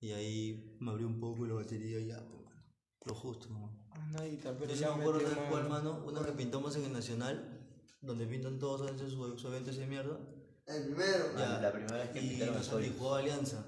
[0.00, 2.62] Y ahí me abrió un poco la batería y ya, pues, mano,
[3.04, 3.48] lo justo.
[3.50, 7.57] Más nadita, pero Yo me acuerdo de cuál, mano, una que pintamos en el Nacional,
[8.00, 10.16] donde pintan todos a veces su, su evento ese de mierda.
[10.66, 11.24] El primero.
[11.36, 12.94] Ah, La primera vez que y pintaron nos soy.
[12.96, 13.64] jugó Alianza.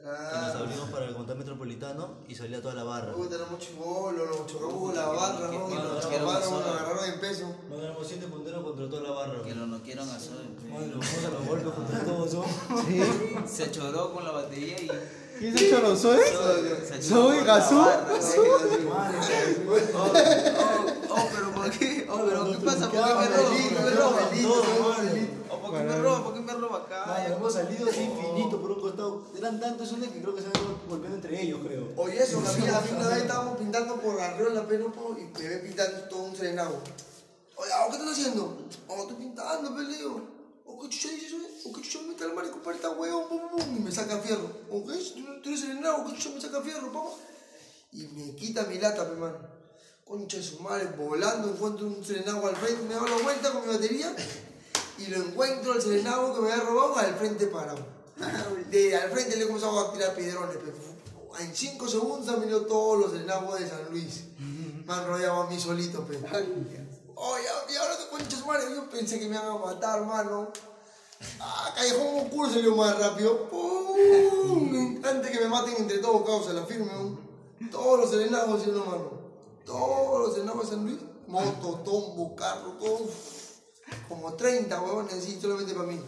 [0.00, 3.14] Y nos Ah, abrimos para el control metropolitano y salía toda la barra.
[3.14, 5.54] puta, éramos chibolos, nos chocamos con la barra, ¿no?
[5.54, 7.56] Y que- nos que- que- nos agarraron en peso.
[7.70, 9.42] Nos éramos siete punteros contra toda la barra.
[9.42, 10.32] Que lo no quieran hacer.
[10.36, 10.68] pe.
[10.68, 12.34] Madre, nos fuimos a los golpes contra todos.
[12.34, 12.44] ¿no?
[13.48, 14.90] Se choró con la batería y.
[15.38, 15.90] ¿Quién se eh?
[15.96, 17.82] se ¿Soy con la Gazú?
[21.64, 22.06] Pero ¿por qué?
[22.10, 22.90] Oh, pero ¿qué pasa?
[22.90, 24.18] ¿Por qué me roba?
[24.18, 24.84] ¿Por qué me roba?
[25.48, 26.24] ¿Por qué me roba?
[26.24, 27.26] ¿Por qué me roba acá?
[27.26, 29.24] Hemos salido así infinito por un costado.
[29.36, 31.88] Eran tantos sones que creo que se han ido golpeando entre ellos, creo.
[31.96, 35.16] Oye, eso, a mí, a mí una vez estábamos pintando por arriba en la Penopo
[35.18, 36.80] y me ve pintando todo un serenado.
[37.56, 38.58] Oye, ¿o ¿qué estás haciendo?
[38.88, 40.34] Oh, estoy pintando, peleo.
[40.66, 41.46] ¿O qué chucha dices, güey?
[41.64, 43.28] ¿O qué chucha me mete al marico para esta huevón?
[43.28, 44.50] Pum, pum, y me saca fierro.
[44.70, 44.94] ¿O qué?
[45.42, 46.04] ¿Tú, eres serenado?
[46.06, 47.10] ¿Qué chucha me saca fierro, papá?
[47.92, 49.53] Y me quita mi lata, pe, mano.
[50.06, 53.66] Concha de su madre, volando, encuentro un serenado al frente, me doy la vuelta con
[53.66, 54.14] mi batería
[54.98, 57.78] y lo encuentro al serenado que me había robado al frente parado.
[58.70, 60.58] De, al frente le he comenzado a tirar piedrones.
[61.40, 64.24] En 5 segundos han venido todos los serenados de San Luis.
[64.86, 66.18] Me han rodeado a mí solito, pe.
[66.18, 70.04] Oye, y ahora te concha de su madre, yo pensé que me iban a matar,
[70.04, 70.52] mano.
[71.40, 73.48] Ah, Callejón Oscuro salió más rápido.
[73.48, 75.00] ¡Pum!
[75.02, 76.92] Antes que me maten entre todos, causa, la firme.
[77.70, 79.23] Todos los serenados, ¿sí o no, mano?
[79.64, 80.98] Todos los serenados de San Luis.
[81.26, 83.08] Moto, tombo, carro, todo.
[84.08, 86.00] Como 30 huevones así, solamente para mí.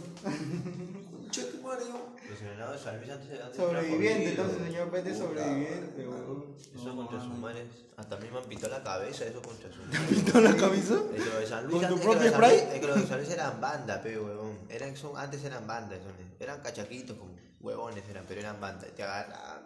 [1.12, 2.06] Concha de tu madre, yo.
[2.28, 6.56] Los entrenados de San Luis antes antes Sobreviviente, eran entonces, señor Pete, sobreviviente, weón.
[6.74, 7.64] Eso contra sus manes.
[7.96, 10.94] Hasta a mí me han pintado la cabeza, eso contra sus ¿Pintó la cabeza?
[11.14, 12.56] Es que los de San Luis, ¿Con tu propio spray?
[12.58, 14.58] Es que los de San Luis eran banda, pe, huevón.
[14.68, 16.00] Eran, son, antes eran bandas,
[16.38, 18.90] eran cachaquitos, como huevones eran, pero eran bandas.
[18.94, 19.64] Te agarraban.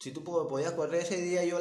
[0.00, 1.58] Si tú po- podías correr ese día, yo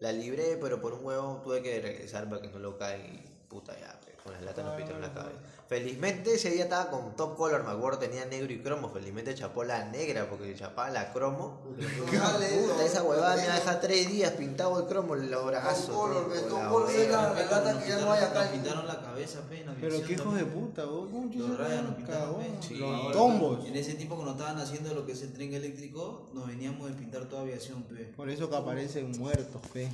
[0.00, 3.24] la libré, pero por un huevón tuve que regresar para que no lo caiga y
[3.48, 5.38] puta ya, con las latas nos pintaron la cabeza.
[5.68, 8.88] Felizmente ese día estaba con top color, me acuerdo, tenía negro y cromo.
[8.92, 11.60] Felizmente chapó la negra porque chapaba la cromo.
[11.76, 15.86] Puta, esa huevada me deja tres días pintado el cromo, los brazos.
[15.86, 17.22] Tom Color, la Color, hueva.
[17.22, 18.42] la- la lata que ya no hay acá.
[18.44, 19.40] Nos pintaron la cabeza,
[19.80, 21.08] Pero qué hijos de puta, vos.
[21.10, 23.66] ¿Cómo Los rayas nos pintaron, tombos.
[23.66, 26.94] En ese tiempo cuando estaban haciendo lo que es el tren eléctrico, nos veníamos de
[26.94, 28.04] pintar toda aviación, pe.
[28.16, 29.88] Por eso que aparecen muertos, pe.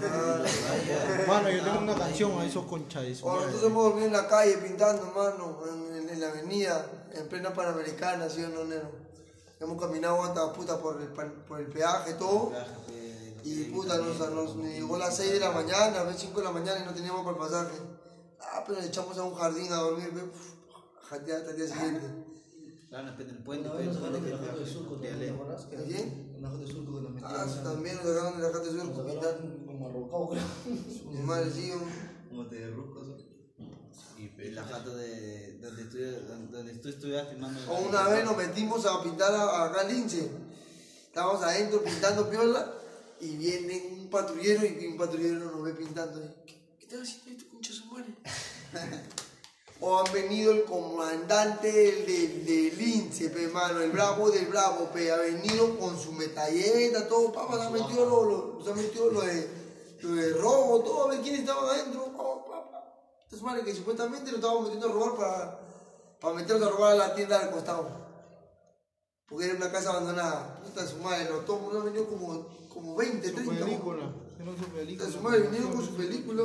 [0.00, 1.28] Rayas.
[1.28, 4.12] Mano, yo tengo una canción a esos conchas de su Cuando nosotros hemos dormido en
[4.14, 8.64] la calle pintando, mano, en, en- en la avenida, en plena Panamericana, ¿sí o no,
[8.64, 8.90] nero?
[9.60, 12.52] Hemos caminado hasta puta por el, pan- por el peaje, todo.
[13.44, 16.44] Y puta, nos, nos llegó a las 6 de la mañana, a las 5 de
[16.44, 17.78] la mañana y no teníamos para el pasaje.
[18.40, 20.54] Ah, pero nos echamos a un jardín a dormir, ve, uf,
[21.02, 22.06] a jatear hasta el día siguiente.
[22.88, 24.96] Claro, en el puente, Una pe, vez nos el sacaron puente de Jata de Surco,
[24.98, 26.32] ¿Quién?
[26.36, 27.52] En la de Surco que nos Ah, metíamos.
[27.52, 28.96] sí, también nos sacaron de la de Sur Nos
[29.66, 31.12] como arrocado, creo.
[31.12, 31.72] Mi madre, sí,
[32.28, 32.70] Como te
[34.18, 35.98] En la jata de donde tú,
[36.50, 37.58] donde tú estudiaste, mano.
[37.70, 40.28] O una vez nos metimos a pintar a- acá al lince.
[41.06, 42.72] Estábamos adentro pintando piola
[43.20, 46.20] y viene un patrullero y un patrullero nos ve pintando.
[46.46, 48.06] ¿Qué, qué estás haciendo esto, concha su madre?
[49.80, 55.12] o han venido el comandante del, del, lince, pe, mano, el bravo del bravo, pe,
[55.12, 59.10] ha venido con su metalleta, todo, papá, se ha metido lo, lo- se ha metido
[59.12, 59.48] lo de,
[60.00, 62.07] lo de robo, todo, a ver quién estaba adentro.
[63.28, 65.60] Entonces, madre, que supuestamente nos estábamos metiendo a robar para,
[66.18, 67.86] para meternos a robar a la tienda del costado.
[69.28, 70.56] Porque era una casa abandonada.
[70.64, 73.64] Puta su madre, los tomos no han venido como, como 20, Su 30.
[73.66, 74.02] película.
[74.58, 75.04] Su película.
[75.06, 76.42] Puta su madre, vinieron con su película.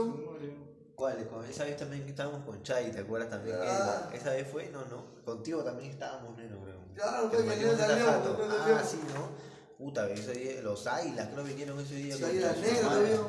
[0.93, 1.27] ¿Cuál?
[1.29, 3.55] Con- esa vez también que estábamos con Chay, ¿te acuerdas también?
[3.61, 4.09] que Ah.
[4.13, 5.05] esa vez fue, no, no.
[5.23, 6.75] Contigo también estábamos, Neno, creo.
[6.95, 8.37] Claro, Que pues, que salió, jato.
[8.37, 9.53] Neno Ah, sí, ¿no?
[9.83, 12.15] Puta, ese día, los águilas que no vinieron ese día.
[12.15, 13.19] Sí, con águilas negras también.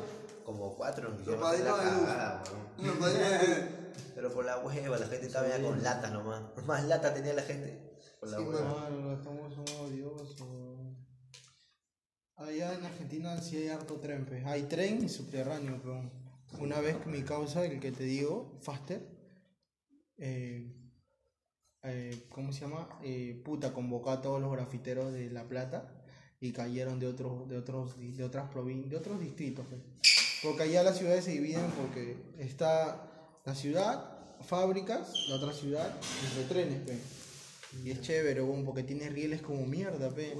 [0.45, 2.01] Como cuatro Los la padrinos de luz.
[2.77, 3.69] Los padrinos
[4.13, 6.43] Pero por la hueva, la gente estaba ya con latas nomás.
[6.67, 7.97] Más latas tenía la gente.
[8.19, 8.81] Por la Sí, hueva.
[8.81, 10.37] Mano, estamos somos odiosos.
[12.35, 14.45] Allá en Argentina sí hay harto tren, pues.
[14.45, 16.11] Hay tren y subterráneo, pero
[16.59, 19.01] una vez mi causa, el que te digo, Faster,
[20.17, 20.71] eh,
[21.83, 22.87] eh, ¿cómo se llama?
[23.03, 25.89] Eh, puta, convocó a todos los grafiteros de La Plata
[26.39, 29.81] y cayeron de otros, de otros, de otras provincias, de otros distritos, pues.
[30.43, 33.01] Porque allá las ciudades se dividen porque está
[33.45, 35.95] la ciudad, fábricas, la otra ciudad,
[36.29, 36.97] entre trenes, pues.
[37.83, 40.35] Y es chévere, porque tiene rieles como mierda, pe.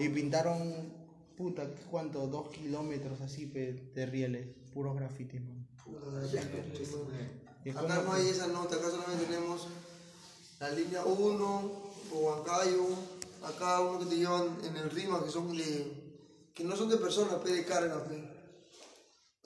[0.00, 0.92] Y pintaron,
[1.36, 2.26] puta, ¿cuánto?
[2.28, 4.46] Dos kilómetros así, pe, de rieles.
[4.72, 5.66] Puros grafitis, man.
[7.64, 9.66] Y que- hay esa nota, acá solamente tenemos
[10.60, 11.72] la línea 1,
[12.12, 12.86] o Huancayo,
[13.42, 16.04] acá uno que te llevan en el rima, que son de.
[16.54, 18.35] que no son de personas, pe, de carga, pe.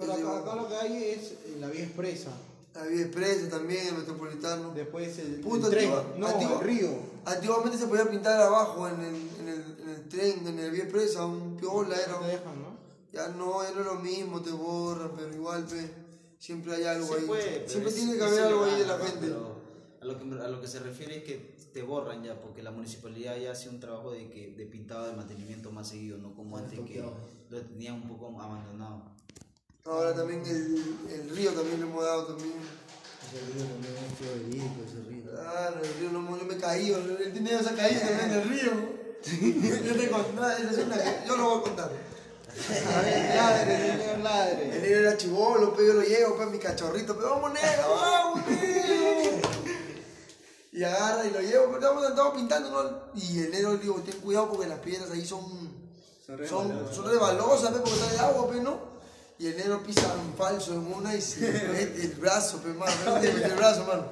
[0.00, 2.30] Pero acá, acá lo que hay es eh, la vía expresa.
[2.74, 4.72] La vía expresa también, el metropolitano.
[4.74, 5.90] Después el, el tren.
[5.92, 6.88] antigua- No, antigua- el río.
[7.24, 10.84] Antiguamente se podía pintar abajo en el, en el, en el tren, en el vía
[10.84, 12.18] expresa, un piola era.
[12.20, 12.70] Te dejan, ¿no?
[13.12, 15.90] Ya no, ya no es lo mismo, te borran, pero igual, pe,
[16.38, 17.26] siempre hay algo Se ahí.
[17.26, 19.04] puede, siempre es- tiene que es haber algo ahí de la ¿no?
[19.04, 19.26] gente.
[20.00, 22.70] A lo, que, a lo que se refiere es que te borran ya, porque la
[22.70, 26.56] municipalidad ya hace un trabajo de, que, de pintado de mantenimiento más seguido, no como
[26.56, 27.04] antes que
[27.50, 29.02] lo tenían un poco abandonado.
[29.84, 32.54] Ahora también el, el río también lo hemos dado también.
[33.32, 35.30] Ese río también es sido verídico, ese río.
[35.32, 38.72] Claro, el río no, yo me caí, él tenía esa caída también en el río.
[39.22, 41.90] yo te esa es una que yo lo voy a contar.
[41.90, 44.66] A ver, ladre, El ladre.
[44.66, 49.48] negro era chivolo, pe, yo lo llevo, pe, mi cachorrito, pero vamos negro, vamos negro.
[50.72, 53.20] Y agarra y lo llevo, pero estamos, estamos pintando, ¿no?
[53.20, 55.42] Y el negro le digo, ten cuidado porque las piedras ahí son,
[56.48, 58.89] son, son rebalosas, pe, porque está de agua, pe, ¿no?
[59.40, 62.92] Y el negro pisa en falso en una y se mete el brazo, pe, mano,
[63.22, 64.04] se mete el brazo, mano.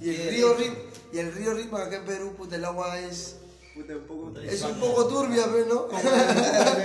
[0.00, 0.74] Y el río Rim,
[1.12, 3.36] y el río Rim acá en Perú, puta, el agua es,
[3.74, 4.40] Puta, un poco.
[4.40, 5.86] es un poco turbia, pe, ¿no?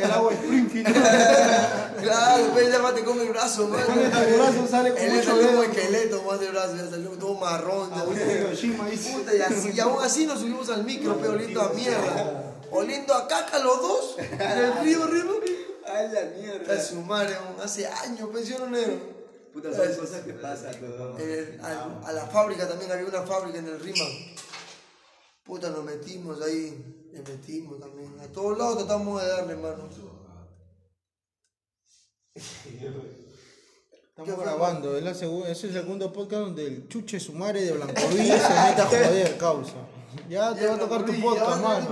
[0.03, 0.87] El agua Springfield.
[2.03, 3.85] Claro, pe, ya mate con el brazo, mano.
[3.87, 7.89] El brazo sale con Él salió como esqueleto más de brazo, ya salió todo marrón.
[7.93, 8.97] ahí.
[8.97, 12.51] Puta, y, así, y aún así nos subimos al micro, pero oliendo a mierda.
[12.71, 14.15] Oliendo a caca los dos.
[14.19, 15.44] En el río Río.
[15.95, 16.73] Ay, la mierda.
[16.73, 19.15] A su madre, hace años, pensión negro.
[19.53, 21.19] Puta, son cosas que pasan, weón.
[21.21, 24.05] En el- a, a la fábrica también había una fábrica en el Rima.
[25.43, 28.13] Puta, nos metimos ahí, le metimos también.
[28.19, 29.87] A todos lados tratamos de darle, hermano.
[34.17, 38.17] Estamos grabando, es, la segu- es el segundo podcast donde el chuche sumare de Blancoví
[38.17, 39.73] se mete a joder, causa.
[40.29, 41.87] Ya te va a tocar tu podcast, mano.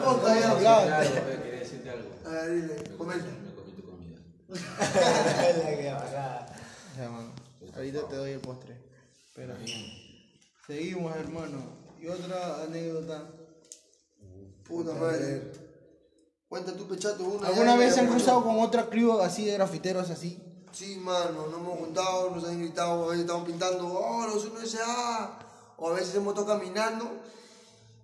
[1.44, 2.10] quería decirte algo.
[2.26, 3.26] A ver, dile, comenta.
[6.96, 7.32] Ya, mano.
[7.76, 8.78] Ahorita te doy el postre.
[9.28, 9.58] Espera.
[10.68, 11.64] Seguimos, hermano.
[12.00, 13.30] Y otra anécdota.
[14.68, 15.52] Puta madre.
[16.48, 17.48] Cuenta tu pechato uno.
[17.48, 20.40] ¿Alguna vez se han cruzado con otra crew así de grafiteros así?
[20.72, 25.40] Sí, mano, nos hemos juntado, nos han gritado, a veces estamos pintando, oh, los 1SA,
[25.78, 27.12] o a veces hemos estado caminando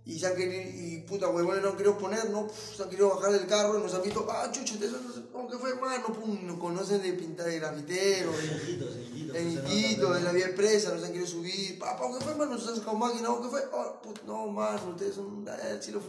[0.09, 2.47] y se han querido, y puta, huevones no han querido poner, ¿no?
[2.47, 4.97] Pff, se han querido bajar del carro y nos han visto, ah, chucho, eso
[5.33, 10.31] no que fue, mano, pum, nos conocen de pintar de grafitero, de Niquito, de la
[10.31, 12.53] vía expresa, nos han querido subir, papá, ¿qué fue, mano?
[12.53, 13.61] Nos han sacado máquina, ¿o ¿qué fue?
[13.71, 16.01] Oh, no, mano, ustedes son, eh, sí lo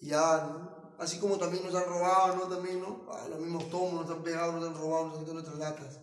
[0.00, 0.82] ya, ¿no?
[0.98, 2.42] Así como también nos han robado, ¿no?
[2.42, 3.06] También, ¿no?
[3.08, 5.98] Ah, los mismos tomos nos han pegado, nos han robado, nos han quitado nuestras latas.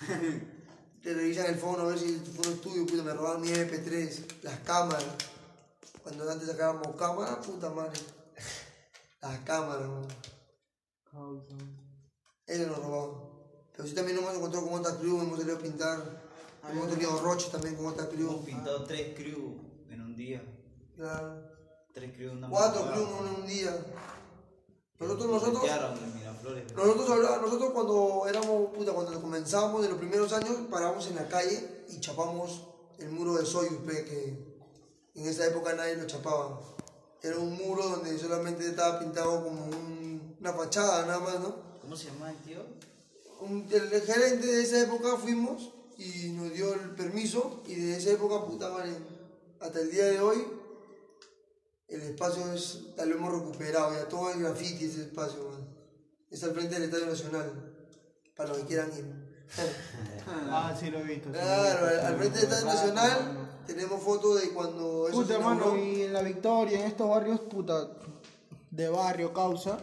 [1.02, 3.48] Te revisan el fono a ver si el fono es tuyo, puta, me robaron mi
[3.48, 5.04] MP3, las cámaras.
[6.04, 7.98] Cuando antes sacábamos cámaras, puta madre.
[9.22, 10.02] Las cámaras, ¿no?
[12.46, 13.34] Ellos nos robaron.
[13.74, 16.22] Pero sí también nos hemos encontrado con otra crew, hemos salido a pintar.
[16.70, 18.28] Hemos tenido roches también con otra crew.
[18.30, 20.42] Hemos pintado tres crew en un día.
[20.94, 21.42] Claro.
[21.92, 23.86] Tres crew en una Cuatro crew en un día.
[25.00, 25.64] Nosotros, Nos nosotros.
[26.76, 31.26] Nosotros, habla- nosotros cuando éramos, puta, cuando comenzamos de los primeros años, parábamos en la
[31.28, 34.53] calle y chapamos el muro de Soyuz, que
[35.14, 36.60] en esa época nadie lo chapaba.
[37.22, 41.56] Era un muro donde solamente estaba pintado como un- una fachada nada más, ¿no?
[41.80, 42.60] ¿Cómo se llama el tío?
[43.40, 47.96] Un- el, el gerente de esa época fuimos y nos dio el permiso y de
[47.96, 48.96] esa época, puta madre,
[49.60, 50.44] hasta el día de hoy,
[51.88, 55.68] el espacio es, ya lo hemos recuperado, ya todo es graffiti ese espacio, man.
[56.30, 57.74] Es al frente del Estadio Nacional,
[58.34, 59.04] para los que quieran ir.
[60.26, 61.28] Ah, sí lo he visto.
[61.28, 62.66] sí lo he claro, visto, al, al frente del Estadio.
[62.66, 65.38] Nacional tenemos fotos de cuando eso Puta,
[65.72, 67.88] se y en la Victoria, en estos barrios, puta,
[68.70, 69.78] de barrio, causa,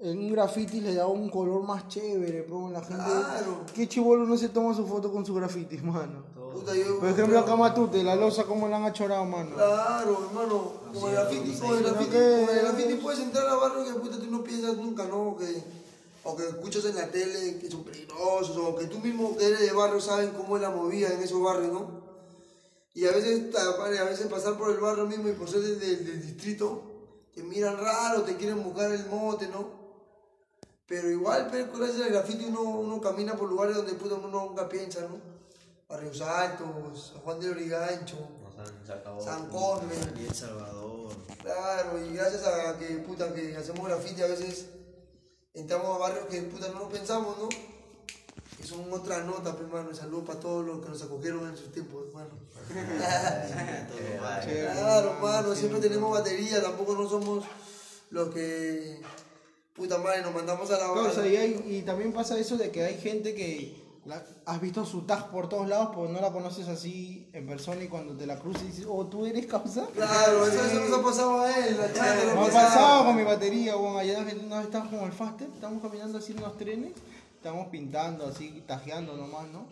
[0.00, 2.96] en un graffiti le da un color más chévere, pero la gente...
[3.04, 3.60] Claro.
[3.74, 6.24] ¿Qué chivolo no se toma su foto con su graffiti, mano?
[6.52, 9.54] Puta, yo- Por ejemplo, acá Matute, la losa, ¿cómo la han achorado, mano?
[9.54, 13.54] Claro, hermano, como el graffiti, como el graffiti, que- como el graffiti puedes entrar a
[13.56, 15.36] barrio que puta tú no piensas nunca, ¿no?
[15.36, 15.62] Que,
[16.22, 19.60] o que escuchas en la tele que son peligrosos, o que tú mismo que eres
[19.60, 22.03] de barrio saben cómo es la movida en esos barrios, ¿no?
[22.94, 26.06] Y a veces, a veces pasar por el barrio mismo y por ser del, del-
[26.06, 26.82] del distrito,
[27.34, 29.68] te miran raro, te quieren buscar el mote, ¿no?
[30.86, 34.68] Pero igual, pero gracias al graffiti uno, uno camina por lugares donde puta uno nunca
[34.68, 35.18] piensa, ¿no?
[35.88, 37.48] Barrios Altos, San Juan de
[38.86, 39.20] sacado.
[39.20, 39.94] San Cosme.
[40.20, 41.12] Y El Salvador.
[41.42, 44.66] Claro, y gracias a que puta que hacemos graffiti a veces
[45.52, 47.48] entramos a barrios que puta no lo pensamos, ¿no?
[48.64, 49.94] Que son otra nota, pues, hermano.
[49.94, 52.30] Saludos para todos los que nos acogieron en sus tiempos, hermano.
[54.72, 57.44] claro, hermano, siempre tenemos batería, tampoco no somos
[58.08, 59.02] los que
[59.74, 61.26] puta madre nos mandamos a la bala.
[61.28, 65.02] y, hay- y también pasa eso de que hay gente que la- has visto su
[65.02, 68.38] tag por todos lados, pero no la conoces así en persona y cuando te la
[68.38, 69.86] cruzas dices, oh, tú eres causa.
[69.94, 73.24] Claro, eso, eso nos ha pasado a él, la chica lo ha pasado con mi
[73.24, 76.92] batería, bueno, allá una vez estábamos con el Faster, estamos caminando así en unos trenes,
[77.44, 79.66] estamos pintando así, tajeando nomás, ¿no?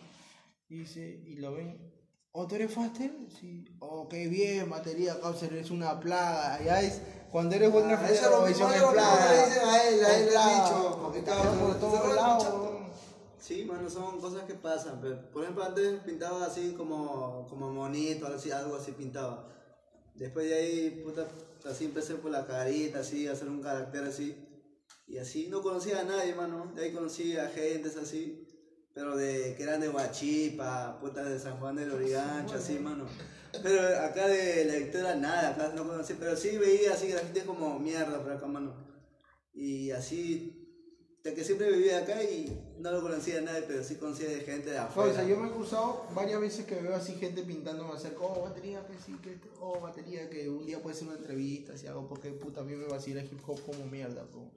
[0.69, 1.91] Y dice, y lo ven,
[2.31, 3.11] ¿oh, tú eres Faster?
[3.39, 7.99] Sí, oh, qué bien, batería, causa, eres una plaga, allá es, cuando eres buen Ah,
[8.07, 9.27] eso es lo mismo, es es lo plaga.
[9.27, 12.15] que le dicen a él, a Es él le han dicho, porque tajean por todos
[12.15, 12.47] lados.
[13.39, 14.99] Sí, mano, son cosas que pasan.
[15.01, 19.47] pero, por ejemplo, antes pintaba así como, como monito, así, algo así pintaba.
[20.13, 21.27] Después de ahí, puta,
[21.67, 24.37] así empecé por la carita, así, a hacer un carácter así.
[25.07, 26.71] Y así no conocía a nadie, mano.
[26.75, 28.47] De ahí conocí a gentes así,
[28.93, 33.05] pero de que eran de Huachipa, puta de San Juan del Origancho, así, mano.
[33.61, 37.77] Pero acá de la Victoria nada, acá no conocí, pero sí veía así gente como
[37.79, 38.73] mierda por acá, mano.
[39.53, 40.63] Y así,
[41.23, 44.41] de que siempre vivía acá y no lo conocía a nadie, pero sí conocía de
[44.41, 45.11] gente de afuera.
[45.11, 48.41] O sea, yo me he cruzado varias veces que veo así gente pintándome acerca, oh,
[48.41, 52.07] batería, que sí, que oh, batería, que un día puede ser una entrevista, si hago,
[52.07, 54.49] porque puta, a mí me vacila el hip hop como mierda, bro.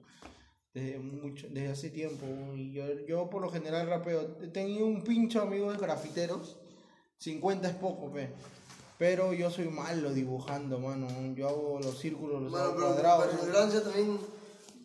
[0.73, 2.25] Desde, mucho, desde hace tiempo,
[2.55, 4.25] y yo, yo por lo general rapeo.
[4.53, 6.57] Tenido un pincho amigos grafiteros,
[7.17, 8.29] 50 es poco, pe.
[8.97, 11.07] Pero yo soy malo dibujando, mano.
[11.35, 13.25] Yo hago los círculos, los Bueno, hago pero cuadrados.
[13.27, 14.19] perseverancia también.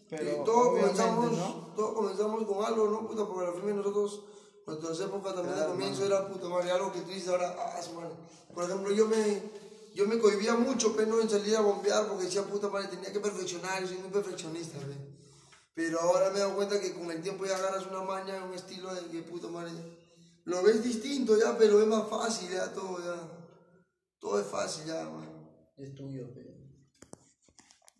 [0.08, 1.72] Pero y todos comenzamos, ¿no?
[1.74, 3.06] todos comenzamos con algo, ¿no?
[3.06, 4.24] Puta, porque la firme nosotros,
[4.66, 8.14] nuestras épocas también de comienzo era puta madre, algo que tú dices ahora, ah, madre.
[8.54, 9.42] Por ejemplo, yo me,
[9.94, 13.10] yo me cohibía mucho, pero no en salir a bombear porque decía, puta madre, tenía
[13.10, 15.21] que perfeccionar, yo soy muy perfeccionista, pe.
[15.74, 18.52] Pero ahora me he dado cuenta que con el tiempo ya agarras una maña, un
[18.52, 19.72] estilo de que puta madre,
[20.44, 23.16] lo ves distinto ya, pero es más fácil ya todo, ya.
[24.18, 25.28] Todo es fácil ya, man.
[25.76, 26.54] Es tuyo, pe.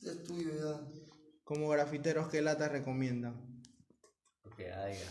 [0.02, 0.80] Es tuyo ya.
[1.44, 3.62] Como grafiteros, ¿qué latas recomiendan?
[4.56, 5.10] Que haya.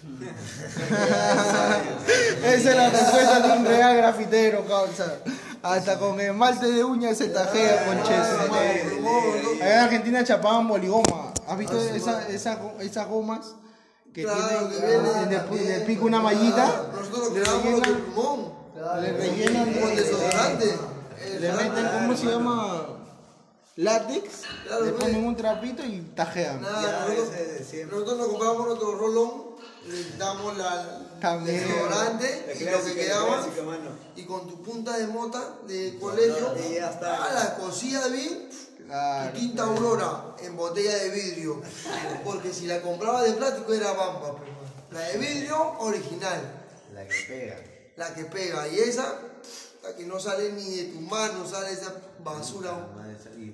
[2.45, 5.23] Esa es la respuesta de un real grafitero, causa.
[5.63, 8.53] Hasta con esmalte de uñas se tajea con cheso.
[9.61, 11.20] Allá en Argentina chapaban boligoma.
[11.51, 13.55] ¿Has visto esa, esa, go- esas gomas?
[14.13, 16.35] Que Claro, tienen que viene en el, en pico una claro.
[16.35, 16.89] mallita.
[16.93, 18.53] Nosotros lo le con el rellenan, pulmón.
[19.01, 20.75] le rellenan Con de- desodorante.
[21.39, 22.85] Le meten, ¿cómo se llama?
[23.77, 24.23] Látex.
[24.67, 24.97] Claro, Le ve.
[24.99, 26.61] ponen un trapito y tajean.
[26.61, 29.31] Nada, Ya, nosotros, nos compramos nuestro rolón,
[29.87, 31.61] le damos la También.
[31.67, 33.45] desodorante La y lo que quedaba
[34.15, 37.23] y con tu punta de mota de colegio, Y ya está.
[37.23, 38.49] ah, la cosía bien,
[38.91, 39.31] Claro.
[39.31, 41.61] tu tinta aurora en botella de vidrio,
[42.25, 44.51] porque si la compraba de plástico era bamba, pero
[44.91, 46.41] la de vidrio original,
[46.93, 47.55] La que pega.
[47.95, 49.15] la que pega y esa,
[49.81, 52.87] la que no sale ni de tu mano, sale esa basura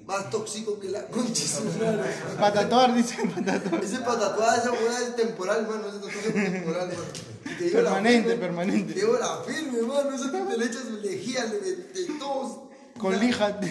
[0.05, 1.43] más tóxico que la concha.
[1.43, 2.15] de su madre.
[2.39, 3.83] Patatuar, dice patatuar.
[3.83, 5.87] Ese para tatuar, esa hueá es temporal, mano.
[5.89, 7.57] Ese tatuaje es temporal, mano.
[7.59, 8.93] Te Permanente, firme, permanente.
[8.93, 10.15] Te lleva la firme, mano.
[10.15, 12.66] Eso que te le echas lejía de, de todos.
[12.97, 13.59] Con lija.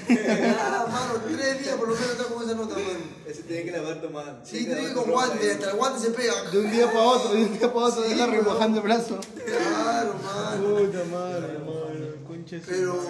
[0.59, 2.99] Ah, mano, tres días por lo menos está con esa nota, mano.
[3.27, 4.39] Ese tiene que lavar tu mano.
[4.45, 6.51] Sí, tiene que con guante, hasta el guante se pega.
[6.51, 9.19] De un día para otro, de un día para otro, Sí, deja rebajando el brazo.
[9.45, 10.77] Claro, mano.
[10.77, 13.03] Puta madre, madre, concha Pero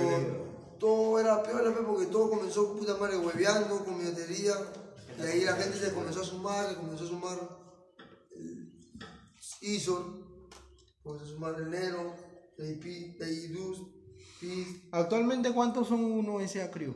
[0.79, 4.55] todo era peor, pe, porque todo comenzó puta madre hueveando, con miotería.
[5.19, 7.39] Y ahí la gente se comenzó a sumar, se comenzó a sumar
[9.63, 10.05] ISOR,
[11.03, 12.15] comenzó a sumar el Nero,
[12.59, 13.96] el IP, el IDUS,
[14.93, 16.95] Actualmente, ¿cuántos son uno SA Crew?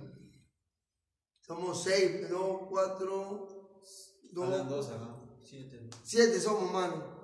[1.41, 3.83] Somos seis, dos, cuatro,
[4.33, 5.17] dos, dos acá.
[6.05, 7.19] siete somos, mano.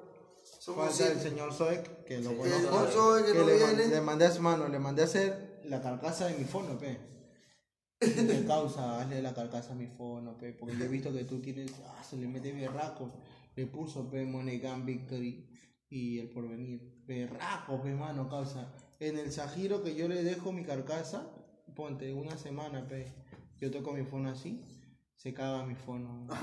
[0.60, 1.28] Somos Falta el siete.
[1.30, 2.86] señor Zoek, que lo El conozco.
[2.92, 3.94] Zoe que no le, man- viene.
[3.94, 6.98] le mandé a su mano, le mandé a hacer la carcasa de mi fono, pe.
[8.00, 9.00] ¿Qué causa?
[9.00, 10.52] Hazle la carcasa a mi fono, pe.
[10.54, 11.72] Porque yo he visto que tú tienes.
[11.86, 13.12] Ah, se le mete berraco.
[13.54, 15.48] Le puso, pe, Monegan Victory
[15.88, 17.04] y el porvenir.
[17.06, 18.74] Berraco, pe, mano, causa.
[19.00, 21.26] En el Sajiro que yo le dejo mi carcasa,
[21.74, 23.12] ponte una semana, pe.
[23.60, 24.62] Yo toco mi fono así,
[25.16, 26.26] se caga mi fono.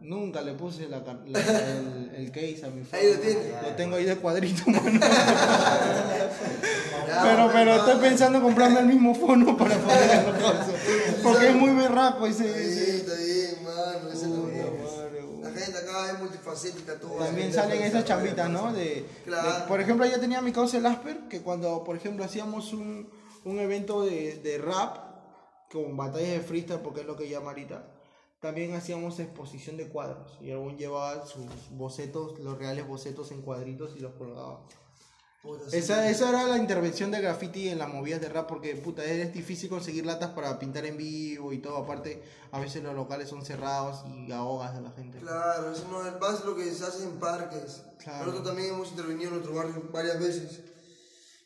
[0.00, 3.00] Nunca le puse la, el, el case a mi fono.
[3.02, 3.52] Ahí lo tiene.
[3.62, 5.00] Lo tengo ahí de cuadrito, mano.
[7.22, 10.72] Pero, pero estoy pensando en comprarme el mismo fono para ponerlo, causa.
[11.22, 12.44] Porque es muy berraco ese.
[12.50, 14.08] Ese- está bien, mano.
[14.12, 14.72] esa es la Puta verdad.
[14.84, 15.40] madre, güey.
[15.42, 17.14] La gente acá es multifacética, todo.
[17.24, 18.72] También salen esas chambitas, ¿no?
[18.72, 19.60] De, Claro.
[19.60, 23.10] de- por ejemplo, yo tenía mi causa el Asper, que cuando, por ejemplo, hacíamos un,
[23.44, 24.98] un evento de, de rap
[25.72, 27.84] con batallas de freestyle, porque es lo que llama ahorita,
[28.40, 30.38] también hacíamos exposición de cuadros.
[30.40, 34.60] Y algún llevaba sus bocetos, los reales bocetos en cuadritos y los colgaba.
[35.72, 39.32] Esa, esa era la intervención de graffiti en las movidas de rap, porque puta, es
[39.32, 41.76] difícil conseguir latas para pintar en vivo y todo.
[41.76, 45.18] Aparte, a veces los locales son cerrados y ahogas a la gente.
[45.18, 47.82] Claro, eso no es más lo que se hace en parques.
[48.02, 48.26] Claro.
[48.26, 50.60] Nosotros también hemos intervenido en nuestro barrio varias veces.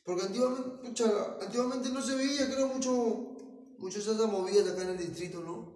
[0.05, 1.05] Porque antiguamente, pucha,
[1.41, 3.37] antiguamente no se veía, creo, mucho,
[3.79, 5.75] muchas esas movidas acá en el distrito, ¿no?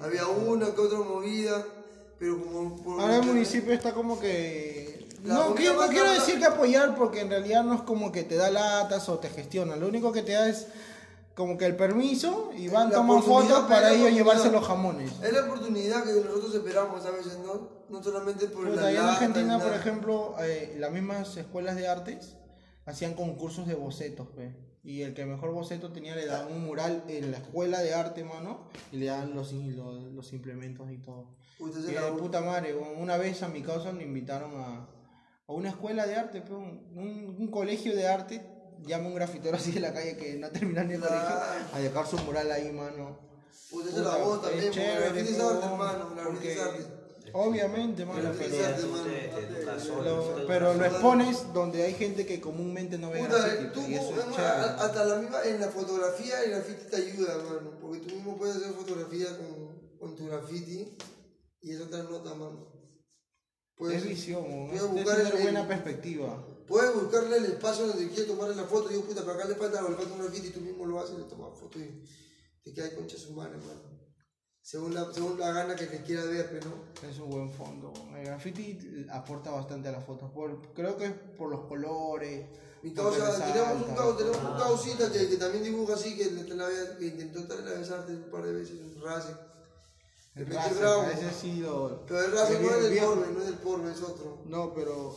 [0.00, 1.64] Había una que otra movida,
[2.18, 2.76] pero como...
[2.82, 4.77] por Ahora el municipio está como que...
[5.24, 8.50] No, quiero, no decir que apoyar porque en realidad no es como que te da
[8.50, 9.76] latas o te gestiona.
[9.76, 10.66] Lo único que te da es
[11.34, 15.12] como que el permiso y van, toman fotos para ellos llevarse los jamones.
[15.22, 17.78] Es la oportunidad que nosotros esperamos a veces, ¿no?
[17.88, 21.88] No solamente por Pues la allá en Argentina, por ejemplo, eh, las mismas escuelas de
[21.88, 22.36] artes
[22.86, 24.54] hacían concursos de bocetos, pe.
[24.84, 28.24] Y el que mejor boceto tenía le daban un mural en la escuela de arte,
[28.24, 28.60] mano,
[28.90, 31.26] y le daban los, los, los implementos y todo.
[31.58, 34.86] Y de puta madre, una vez a mi causa me invitaron a,
[35.48, 38.42] a una escuela de arte, pe, un, un- un colegio de arte,
[38.86, 41.36] llama un grafitero así de la calle que no termina ni el colegio,
[41.72, 43.18] a dejar su mural ahí, mano.
[43.70, 46.60] Puta, esa es la voz también, es porque la chévere, es arte, hermano, la porque-
[46.60, 46.98] arte.
[47.34, 48.38] Obviamente, mano, Pero mano.
[48.38, 53.20] te- te lo- te pero expones donde hay gente que comúnmente no ve
[53.74, 54.48] tú, y eso es chévere.
[54.78, 58.56] hasta la misma, en la fotografía el graffiti te ayuda, mano, porque tú mismo puedes
[58.56, 60.96] hacer fotografía con, con tu graffiti
[61.60, 62.77] y es otra nota, mano.
[63.78, 66.44] Puedes, Es visión, weón, puedes es buscar tener el- buena perspectiva.
[66.66, 69.80] puedes buscarle el espacio donde quieres tomarle la foto, digo, puta, pero acá le falta,
[69.82, 72.04] le falta un graffiti y tú mismo lo haces, le tomas foto y
[72.62, 73.56] te queda concha su mano.
[74.60, 77.08] Según la, según la gana que te quiera ver, pero no.
[77.08, 77.90] Es un buen fondo.
[78.14, 80.30] El graffiti aporta bastante a las fotos.
[80.30, 82.44] Por, creo que es por los colores,
[82.82, 86.68] Mi causa, tenemos un, cau- tenemos un causita que, que también dibuja así, que, la
[87.00, 89.32] intentó traer a besarte un par de veces en Racing.
[90.38, 90.44] El
[90.78, 91.02] bravo.
[91.04, 92.04] ese sí lo.
[92.06, 94.42] Pero el Racing el no es del viejo- Porbe, no es del Porbe, es otro.
[94.46, 95.16] No, pero.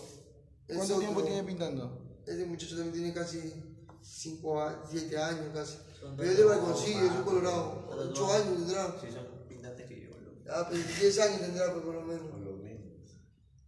[0.67, 0.99] Es ¿Cuánto otro.
[1.07, 2.21] tiempo tiene pintando?
[2.25, 3.53] Ese muchacho también tiene casi
[4.01, 5.77] 5 7 años casi.
[6.17, 7.87] Pero es de Balconcillo, es un colorado.
[8.09, 8.95] 8 años tendrá.
[9.01, 10.37] Sí, son pintantes que yo, loco.
[10.45, 12.29] Ya, pues 10 años tendrá pues, por lo menos.
[12.31, 12.81] Por lo menos.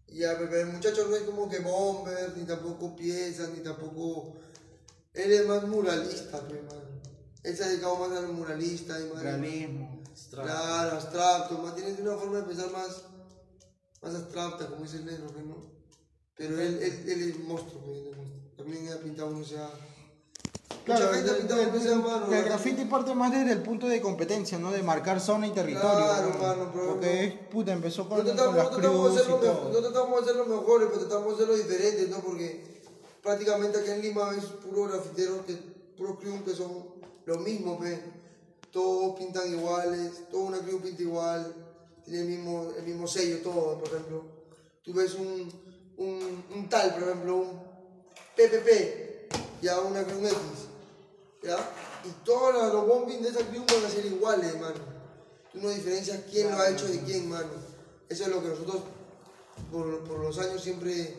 [0.08, 4.36] Y ya, pero el muchacho no es como que bomber, ni tampoco pieza, ni tampoco.
[5.14, 7.02] Él es más muralista, pues, man.
[7.44, 9.22] Él se ha dedicado más al muralista y más.
[9.22, 10.03] Realismo.
[10.32, 13.04] Claro, abstracto, más tiene una forma de pensar más,
[14.02, 15.56] más abstracta, como dice el negro, ¿no?
[16.36, 18.54] Pero él, él, él es monstruo, él es monstruo.
[18.58, 19.70] También ha pintado un sea.
[20.86, 21.26] Claro, el,
[21.82, 22.34] sea mano.
[22.34, 24.72] el graffiti parte más desde el punto de competencia, ¿no?
[24.72, 25.90] De marcar zona y territorio.
[26.06, 26.38] Claro, ¿no?
[26.40, 29.24] mano, pero Porque no- es, puta, empezó con, No tratamos, con las no tratamos de
[29.24, 29.72] mejor, todo.
[29.72, 32.18] no tratamos de hacerlo mejores, pero tratamos de hacerlo diferentes, ¿no?
[32.18, 32.82] Porque
[33.22, 35.54] prácticamente acá en Lima es puro grafitero, que,
[35.98, 36.86] puro crew que son
[37.26, 38.23] lo mismo, pe.
[38.74, 41.54] Todos pintan iguales, toda una crew pinta igual,
[42.04, 44.24] tiene el mismo, el mismo sello, todo, por ejemplo.
[44.84, 45.48] Tú ves un,
[45.98, 47.62] un, un tal, por ejemplo, un
[48.36, 50.38] PPP, ya una crew X,
[51.44, 51.56] ¿ya?
[52.04, 54.80] Y todos los, bombings de esa crew van a ser iguales, mano.
[55.52, 57.52] Tú no diferencias quién lo ha hecho de quién, mano.
[58.10, 58.82] Eso es lo que nosotros,
[59.72, 61.16] por, por los años, siempre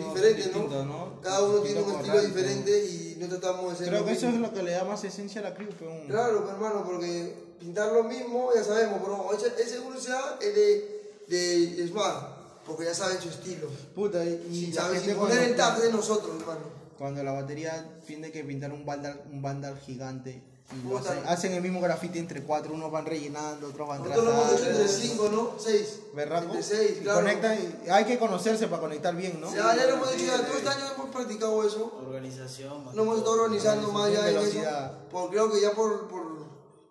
[0.00, 0.84] es diferente, ¿no?
[0.84, 1.20] ¿no?
[1.22, 4.34] Cada uno tiene un estilo diferente y no tratamos de ser Creo que eso es
[4.34, 5.68] lo que le da más esencia a la crew.
[5.78, 10.42] Pues, un- Claro, pero hermano, porque pintar lo mismo, ya sabemos, pero ese, ese universidad
[10.42, 13.68] es de, de Smart, porque ya saben su estilo.
[13.94, 16.84] Puta, y, y Sin, saber, sin poner el tag de nosotros, hermano.
[16.98, 20.42] Cuando la batería tiene que pintar un vandal, un vandal gigante
[20.72, 24.24] y lo hacen, hacen el mismo grafiti entre cuatro, unos van rellenando, otros van Nosotros
[24.24, 25.02] lo hemos hecho entre trazando.
[25.08, 25.54] 5, ¿no?
[25.58, 25.98] 6.
[26.14, 26.46] Berraco.
[26.46, 27.20] Entre 6, Y claro.
[27.20, 29.54] conectan y hay que conocerse para conectar bien, ¿no?
[29.54, 31.92] Ya, ya lo hemos dicho, ya todo este año hemos practicado eso.
[32.06, 34.38] Organización, más Lo hemos estado organizando más ya en eso.
[34.40, 34.98] velocidad.
[35.08, 36.24] Por, creo que ya por, por,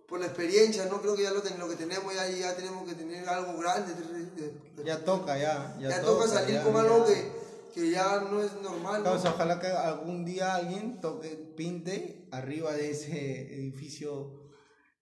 [0.07, 1.01] por la experiencia, ¿no?
[1.01, 3.93] Creo que ya lo, ten- lo que tenemos, ya, ya tenemos que tener algo grande.
[3.95, 5.75] de- de- de- Ya toca, ya.
[5.79, 6.79] Ya, ya toca salir ya, con ya.
[6.81, 7.42] algo que,
[7.73, 9.03] que ya no es normal.
[9.05, 14.49] ojalá que algún día alguien toque, pinte arriba de ese edificio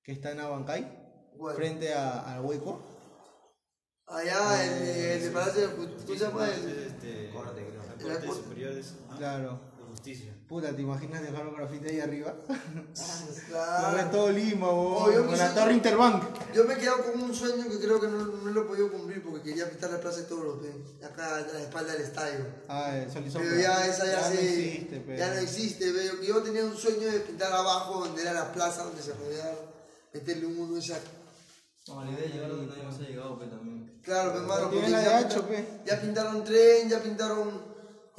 [0.04, 1.56] que está en Abancay, Bueno.
[1.58, 2.82] frente a- al hueco.
[4.08, 6.50] Allá, el, de- el de Palacio de Justicia, ¿cómo se llama?
[6.50, 7.62] El, Este, Corte,
[8.00, 8.38] el airport.
[8.44, 9.18] superiores ¿no?
[9.18, 9.71] Claro.
[10.02, 10.34] Justicia.
[10.50, 12.34] Puta, ¿te imaginas dejar un grafiti ahí arriba?
[13.48, 14.10] Claro.
[14.12, 16.24] Todo Lima, bo, Oh, yo con me la torre Interbank.
[16.54, 18.92] Yo me he quedado con un sueño que creo que no, no lo he podido
[18.92, 22.46] cumplir porque quería pintar la Plaza de Toros, pe, acá a la espalda del estadio.
[22.68, 25.18] Ah, y Pero ya esa ya, no se, existe, pero.
[25.20, 26.06] ya no existe, ve.
[26.06, 29.54] Yo, yo tenía un sueño de pintar abajo donde era la plaza donde se podía
[30.14, 30.98] meterle un uno esa.
[31.88, 34.00] No, la idea de llegar donde nadie más ha llegado, pues también.
[34.02, 34.72] Claro, pues, hermano,
[35.30, 35.68] ya, pe.
[35.86, 37.71] ya pintaron tren, ya pintaron,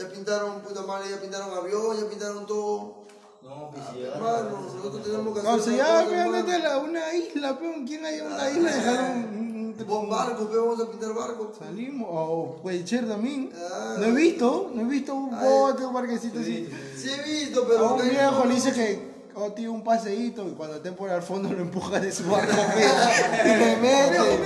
[0.03, 3.03] ya pintaron puta madre, ya pintaron avión, ya pintaron todo.
[3.43, 3.85] No, pues.
[4.05, 5.51] Hermano, nosotros tenemos que hacer.
[5.53, 8.71] No, si una ya, a la- una isla, pe, ¿quién hay en una isla?
[8.73, 9.43] Dejaron
[9.87, 11.49] Vos barcos, pe, vamos a pintar barcos.
[11.59, 13.51] Salimos, o puede ser también.
[13.57, 13.97] Ah.
[13.99, 16.69] No he visto, no he visto un bote, un parquecito así.
[16.97, 17.95] Sí he visto, A pero.
[17.95, 21.51] un viejo le dice que oh, tío, un paseíto y cuando esté por al fondo
[21.53, 24.39] lo empuja de su barco y te mete.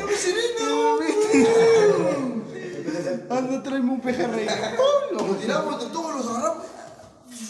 [3.30, 4.46] Anda, tráeme un pejerrey.
[4.76, 5.28] ¡Pum!
[5.28, 6.64] Lo tiramos entre todos, los agarramos.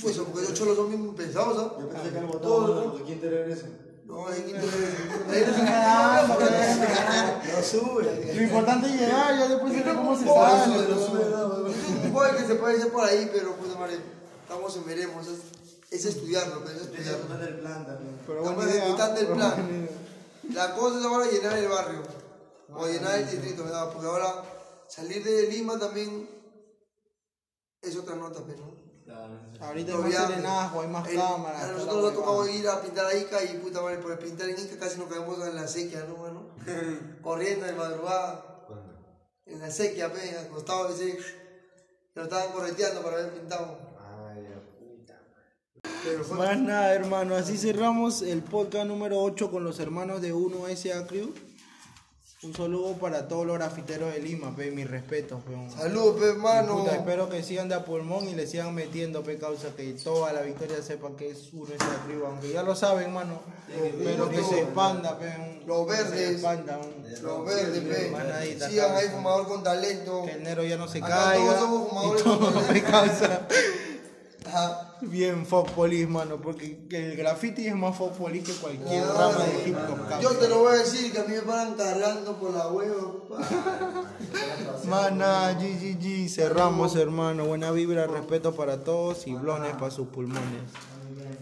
[0.04, 1.76] Eso, porque los cholos son bien pesados, ¿ah?
[1.80, 3.66] Yo pensé que el Todo, botón, porque ¿quién te regresa?
[4.04, 4.56] No, hay que
[5.68, 6.26] Ah,
[7.56, 8.32] No sube.
[8.34, 10.64] Lo importante es llegar, ya después se ve cómo se No sale.
[10.64, 13.98] sube, no sube boy que se puede hacer por ahí, pero pues madre,
[14.42, 15.26] estamos en veremos.
[15.26, 15.40] Es,
[15.90, 17.44] es estudiarlo, pero es estudiarlo.
[17.44, 18.18] el plan también.
[18.20, 19.88] Estamos ejecutando el plan.
[20.54, 22.02] La cosa es ahora llenar el barrio.
[22.74, 23.90] O llenar el distrito, ¿verdad?
[23.92, 24.42] Porque ahora
[24.88, 26.28] salir de Lima también
[27.82, 28.86] es otra nota, pero.
[29.60, 31.62] Ahorita hay No, más ya, serenazgo, hay más el- cámaras.
[31.62, 34.48] A nosotros nos ha tocado ir a pintar a Ica y puta madre, por pintar
[34.48, 36.48] en Ica casi nos caemos en la sequía, ¿no, mano?
[37.22, 38.52] Corriendo de madrugada.
[39.46, 41.16] En la sequía, pe, acostado ese.
[42.16, 43.78] Nos estaban correteando para haber pintado.
[46.02, 46.36] Pero fue.
[46.38, 47.34] Más nada, hermano.
[47.36, 51.32] Así cerramos el podcast número 8 con los hermanos de 1SA Crew.
[52.42, 55.70] Un saludo para todos los grafiteros de Lima, pe, mi respeto, peón.
[55.70, 56.76] Saludos, pe, hermano.
[56.80, 60.34] Puta, espero que sigan de a pulmón y le sigan metiendo, pe, causa que toda
[60.34, 63.40] la victoria sepa que es 1SA Crew, aunque ya lo saben, mano.
[64.04, 65.26] Pero que se expanda, pe.
[65.38, 66.30] un- Los verdes.
[66.32, 68.68] expanda, un- Los verdes, pe.
[68.68, 70.22] Sigan ahí, fumador con talento.
[70.26, 71.42] Que enero ya no se Acá caiga.
[71.46, 72.72] todos somos fumadores y todo, con talento.
[72.74, 73.48] pe, causa.
[74.56, 74.92] Ajá.
[75.02, 79.32] Bien folk police, mano, porque que el graffiti es más folk police que cualquier Claro.
[79.32, 80.20] rama de hip hop.
[80.22, 83.12] Yo te lo voy a decir que a mí me paran cargando por la hueva.
[84.88, 87.44] Mana, GGG, cerramos hermano.
[87.46, 90.62] Buena vibra, respeto para todos y blones para sus pulmones.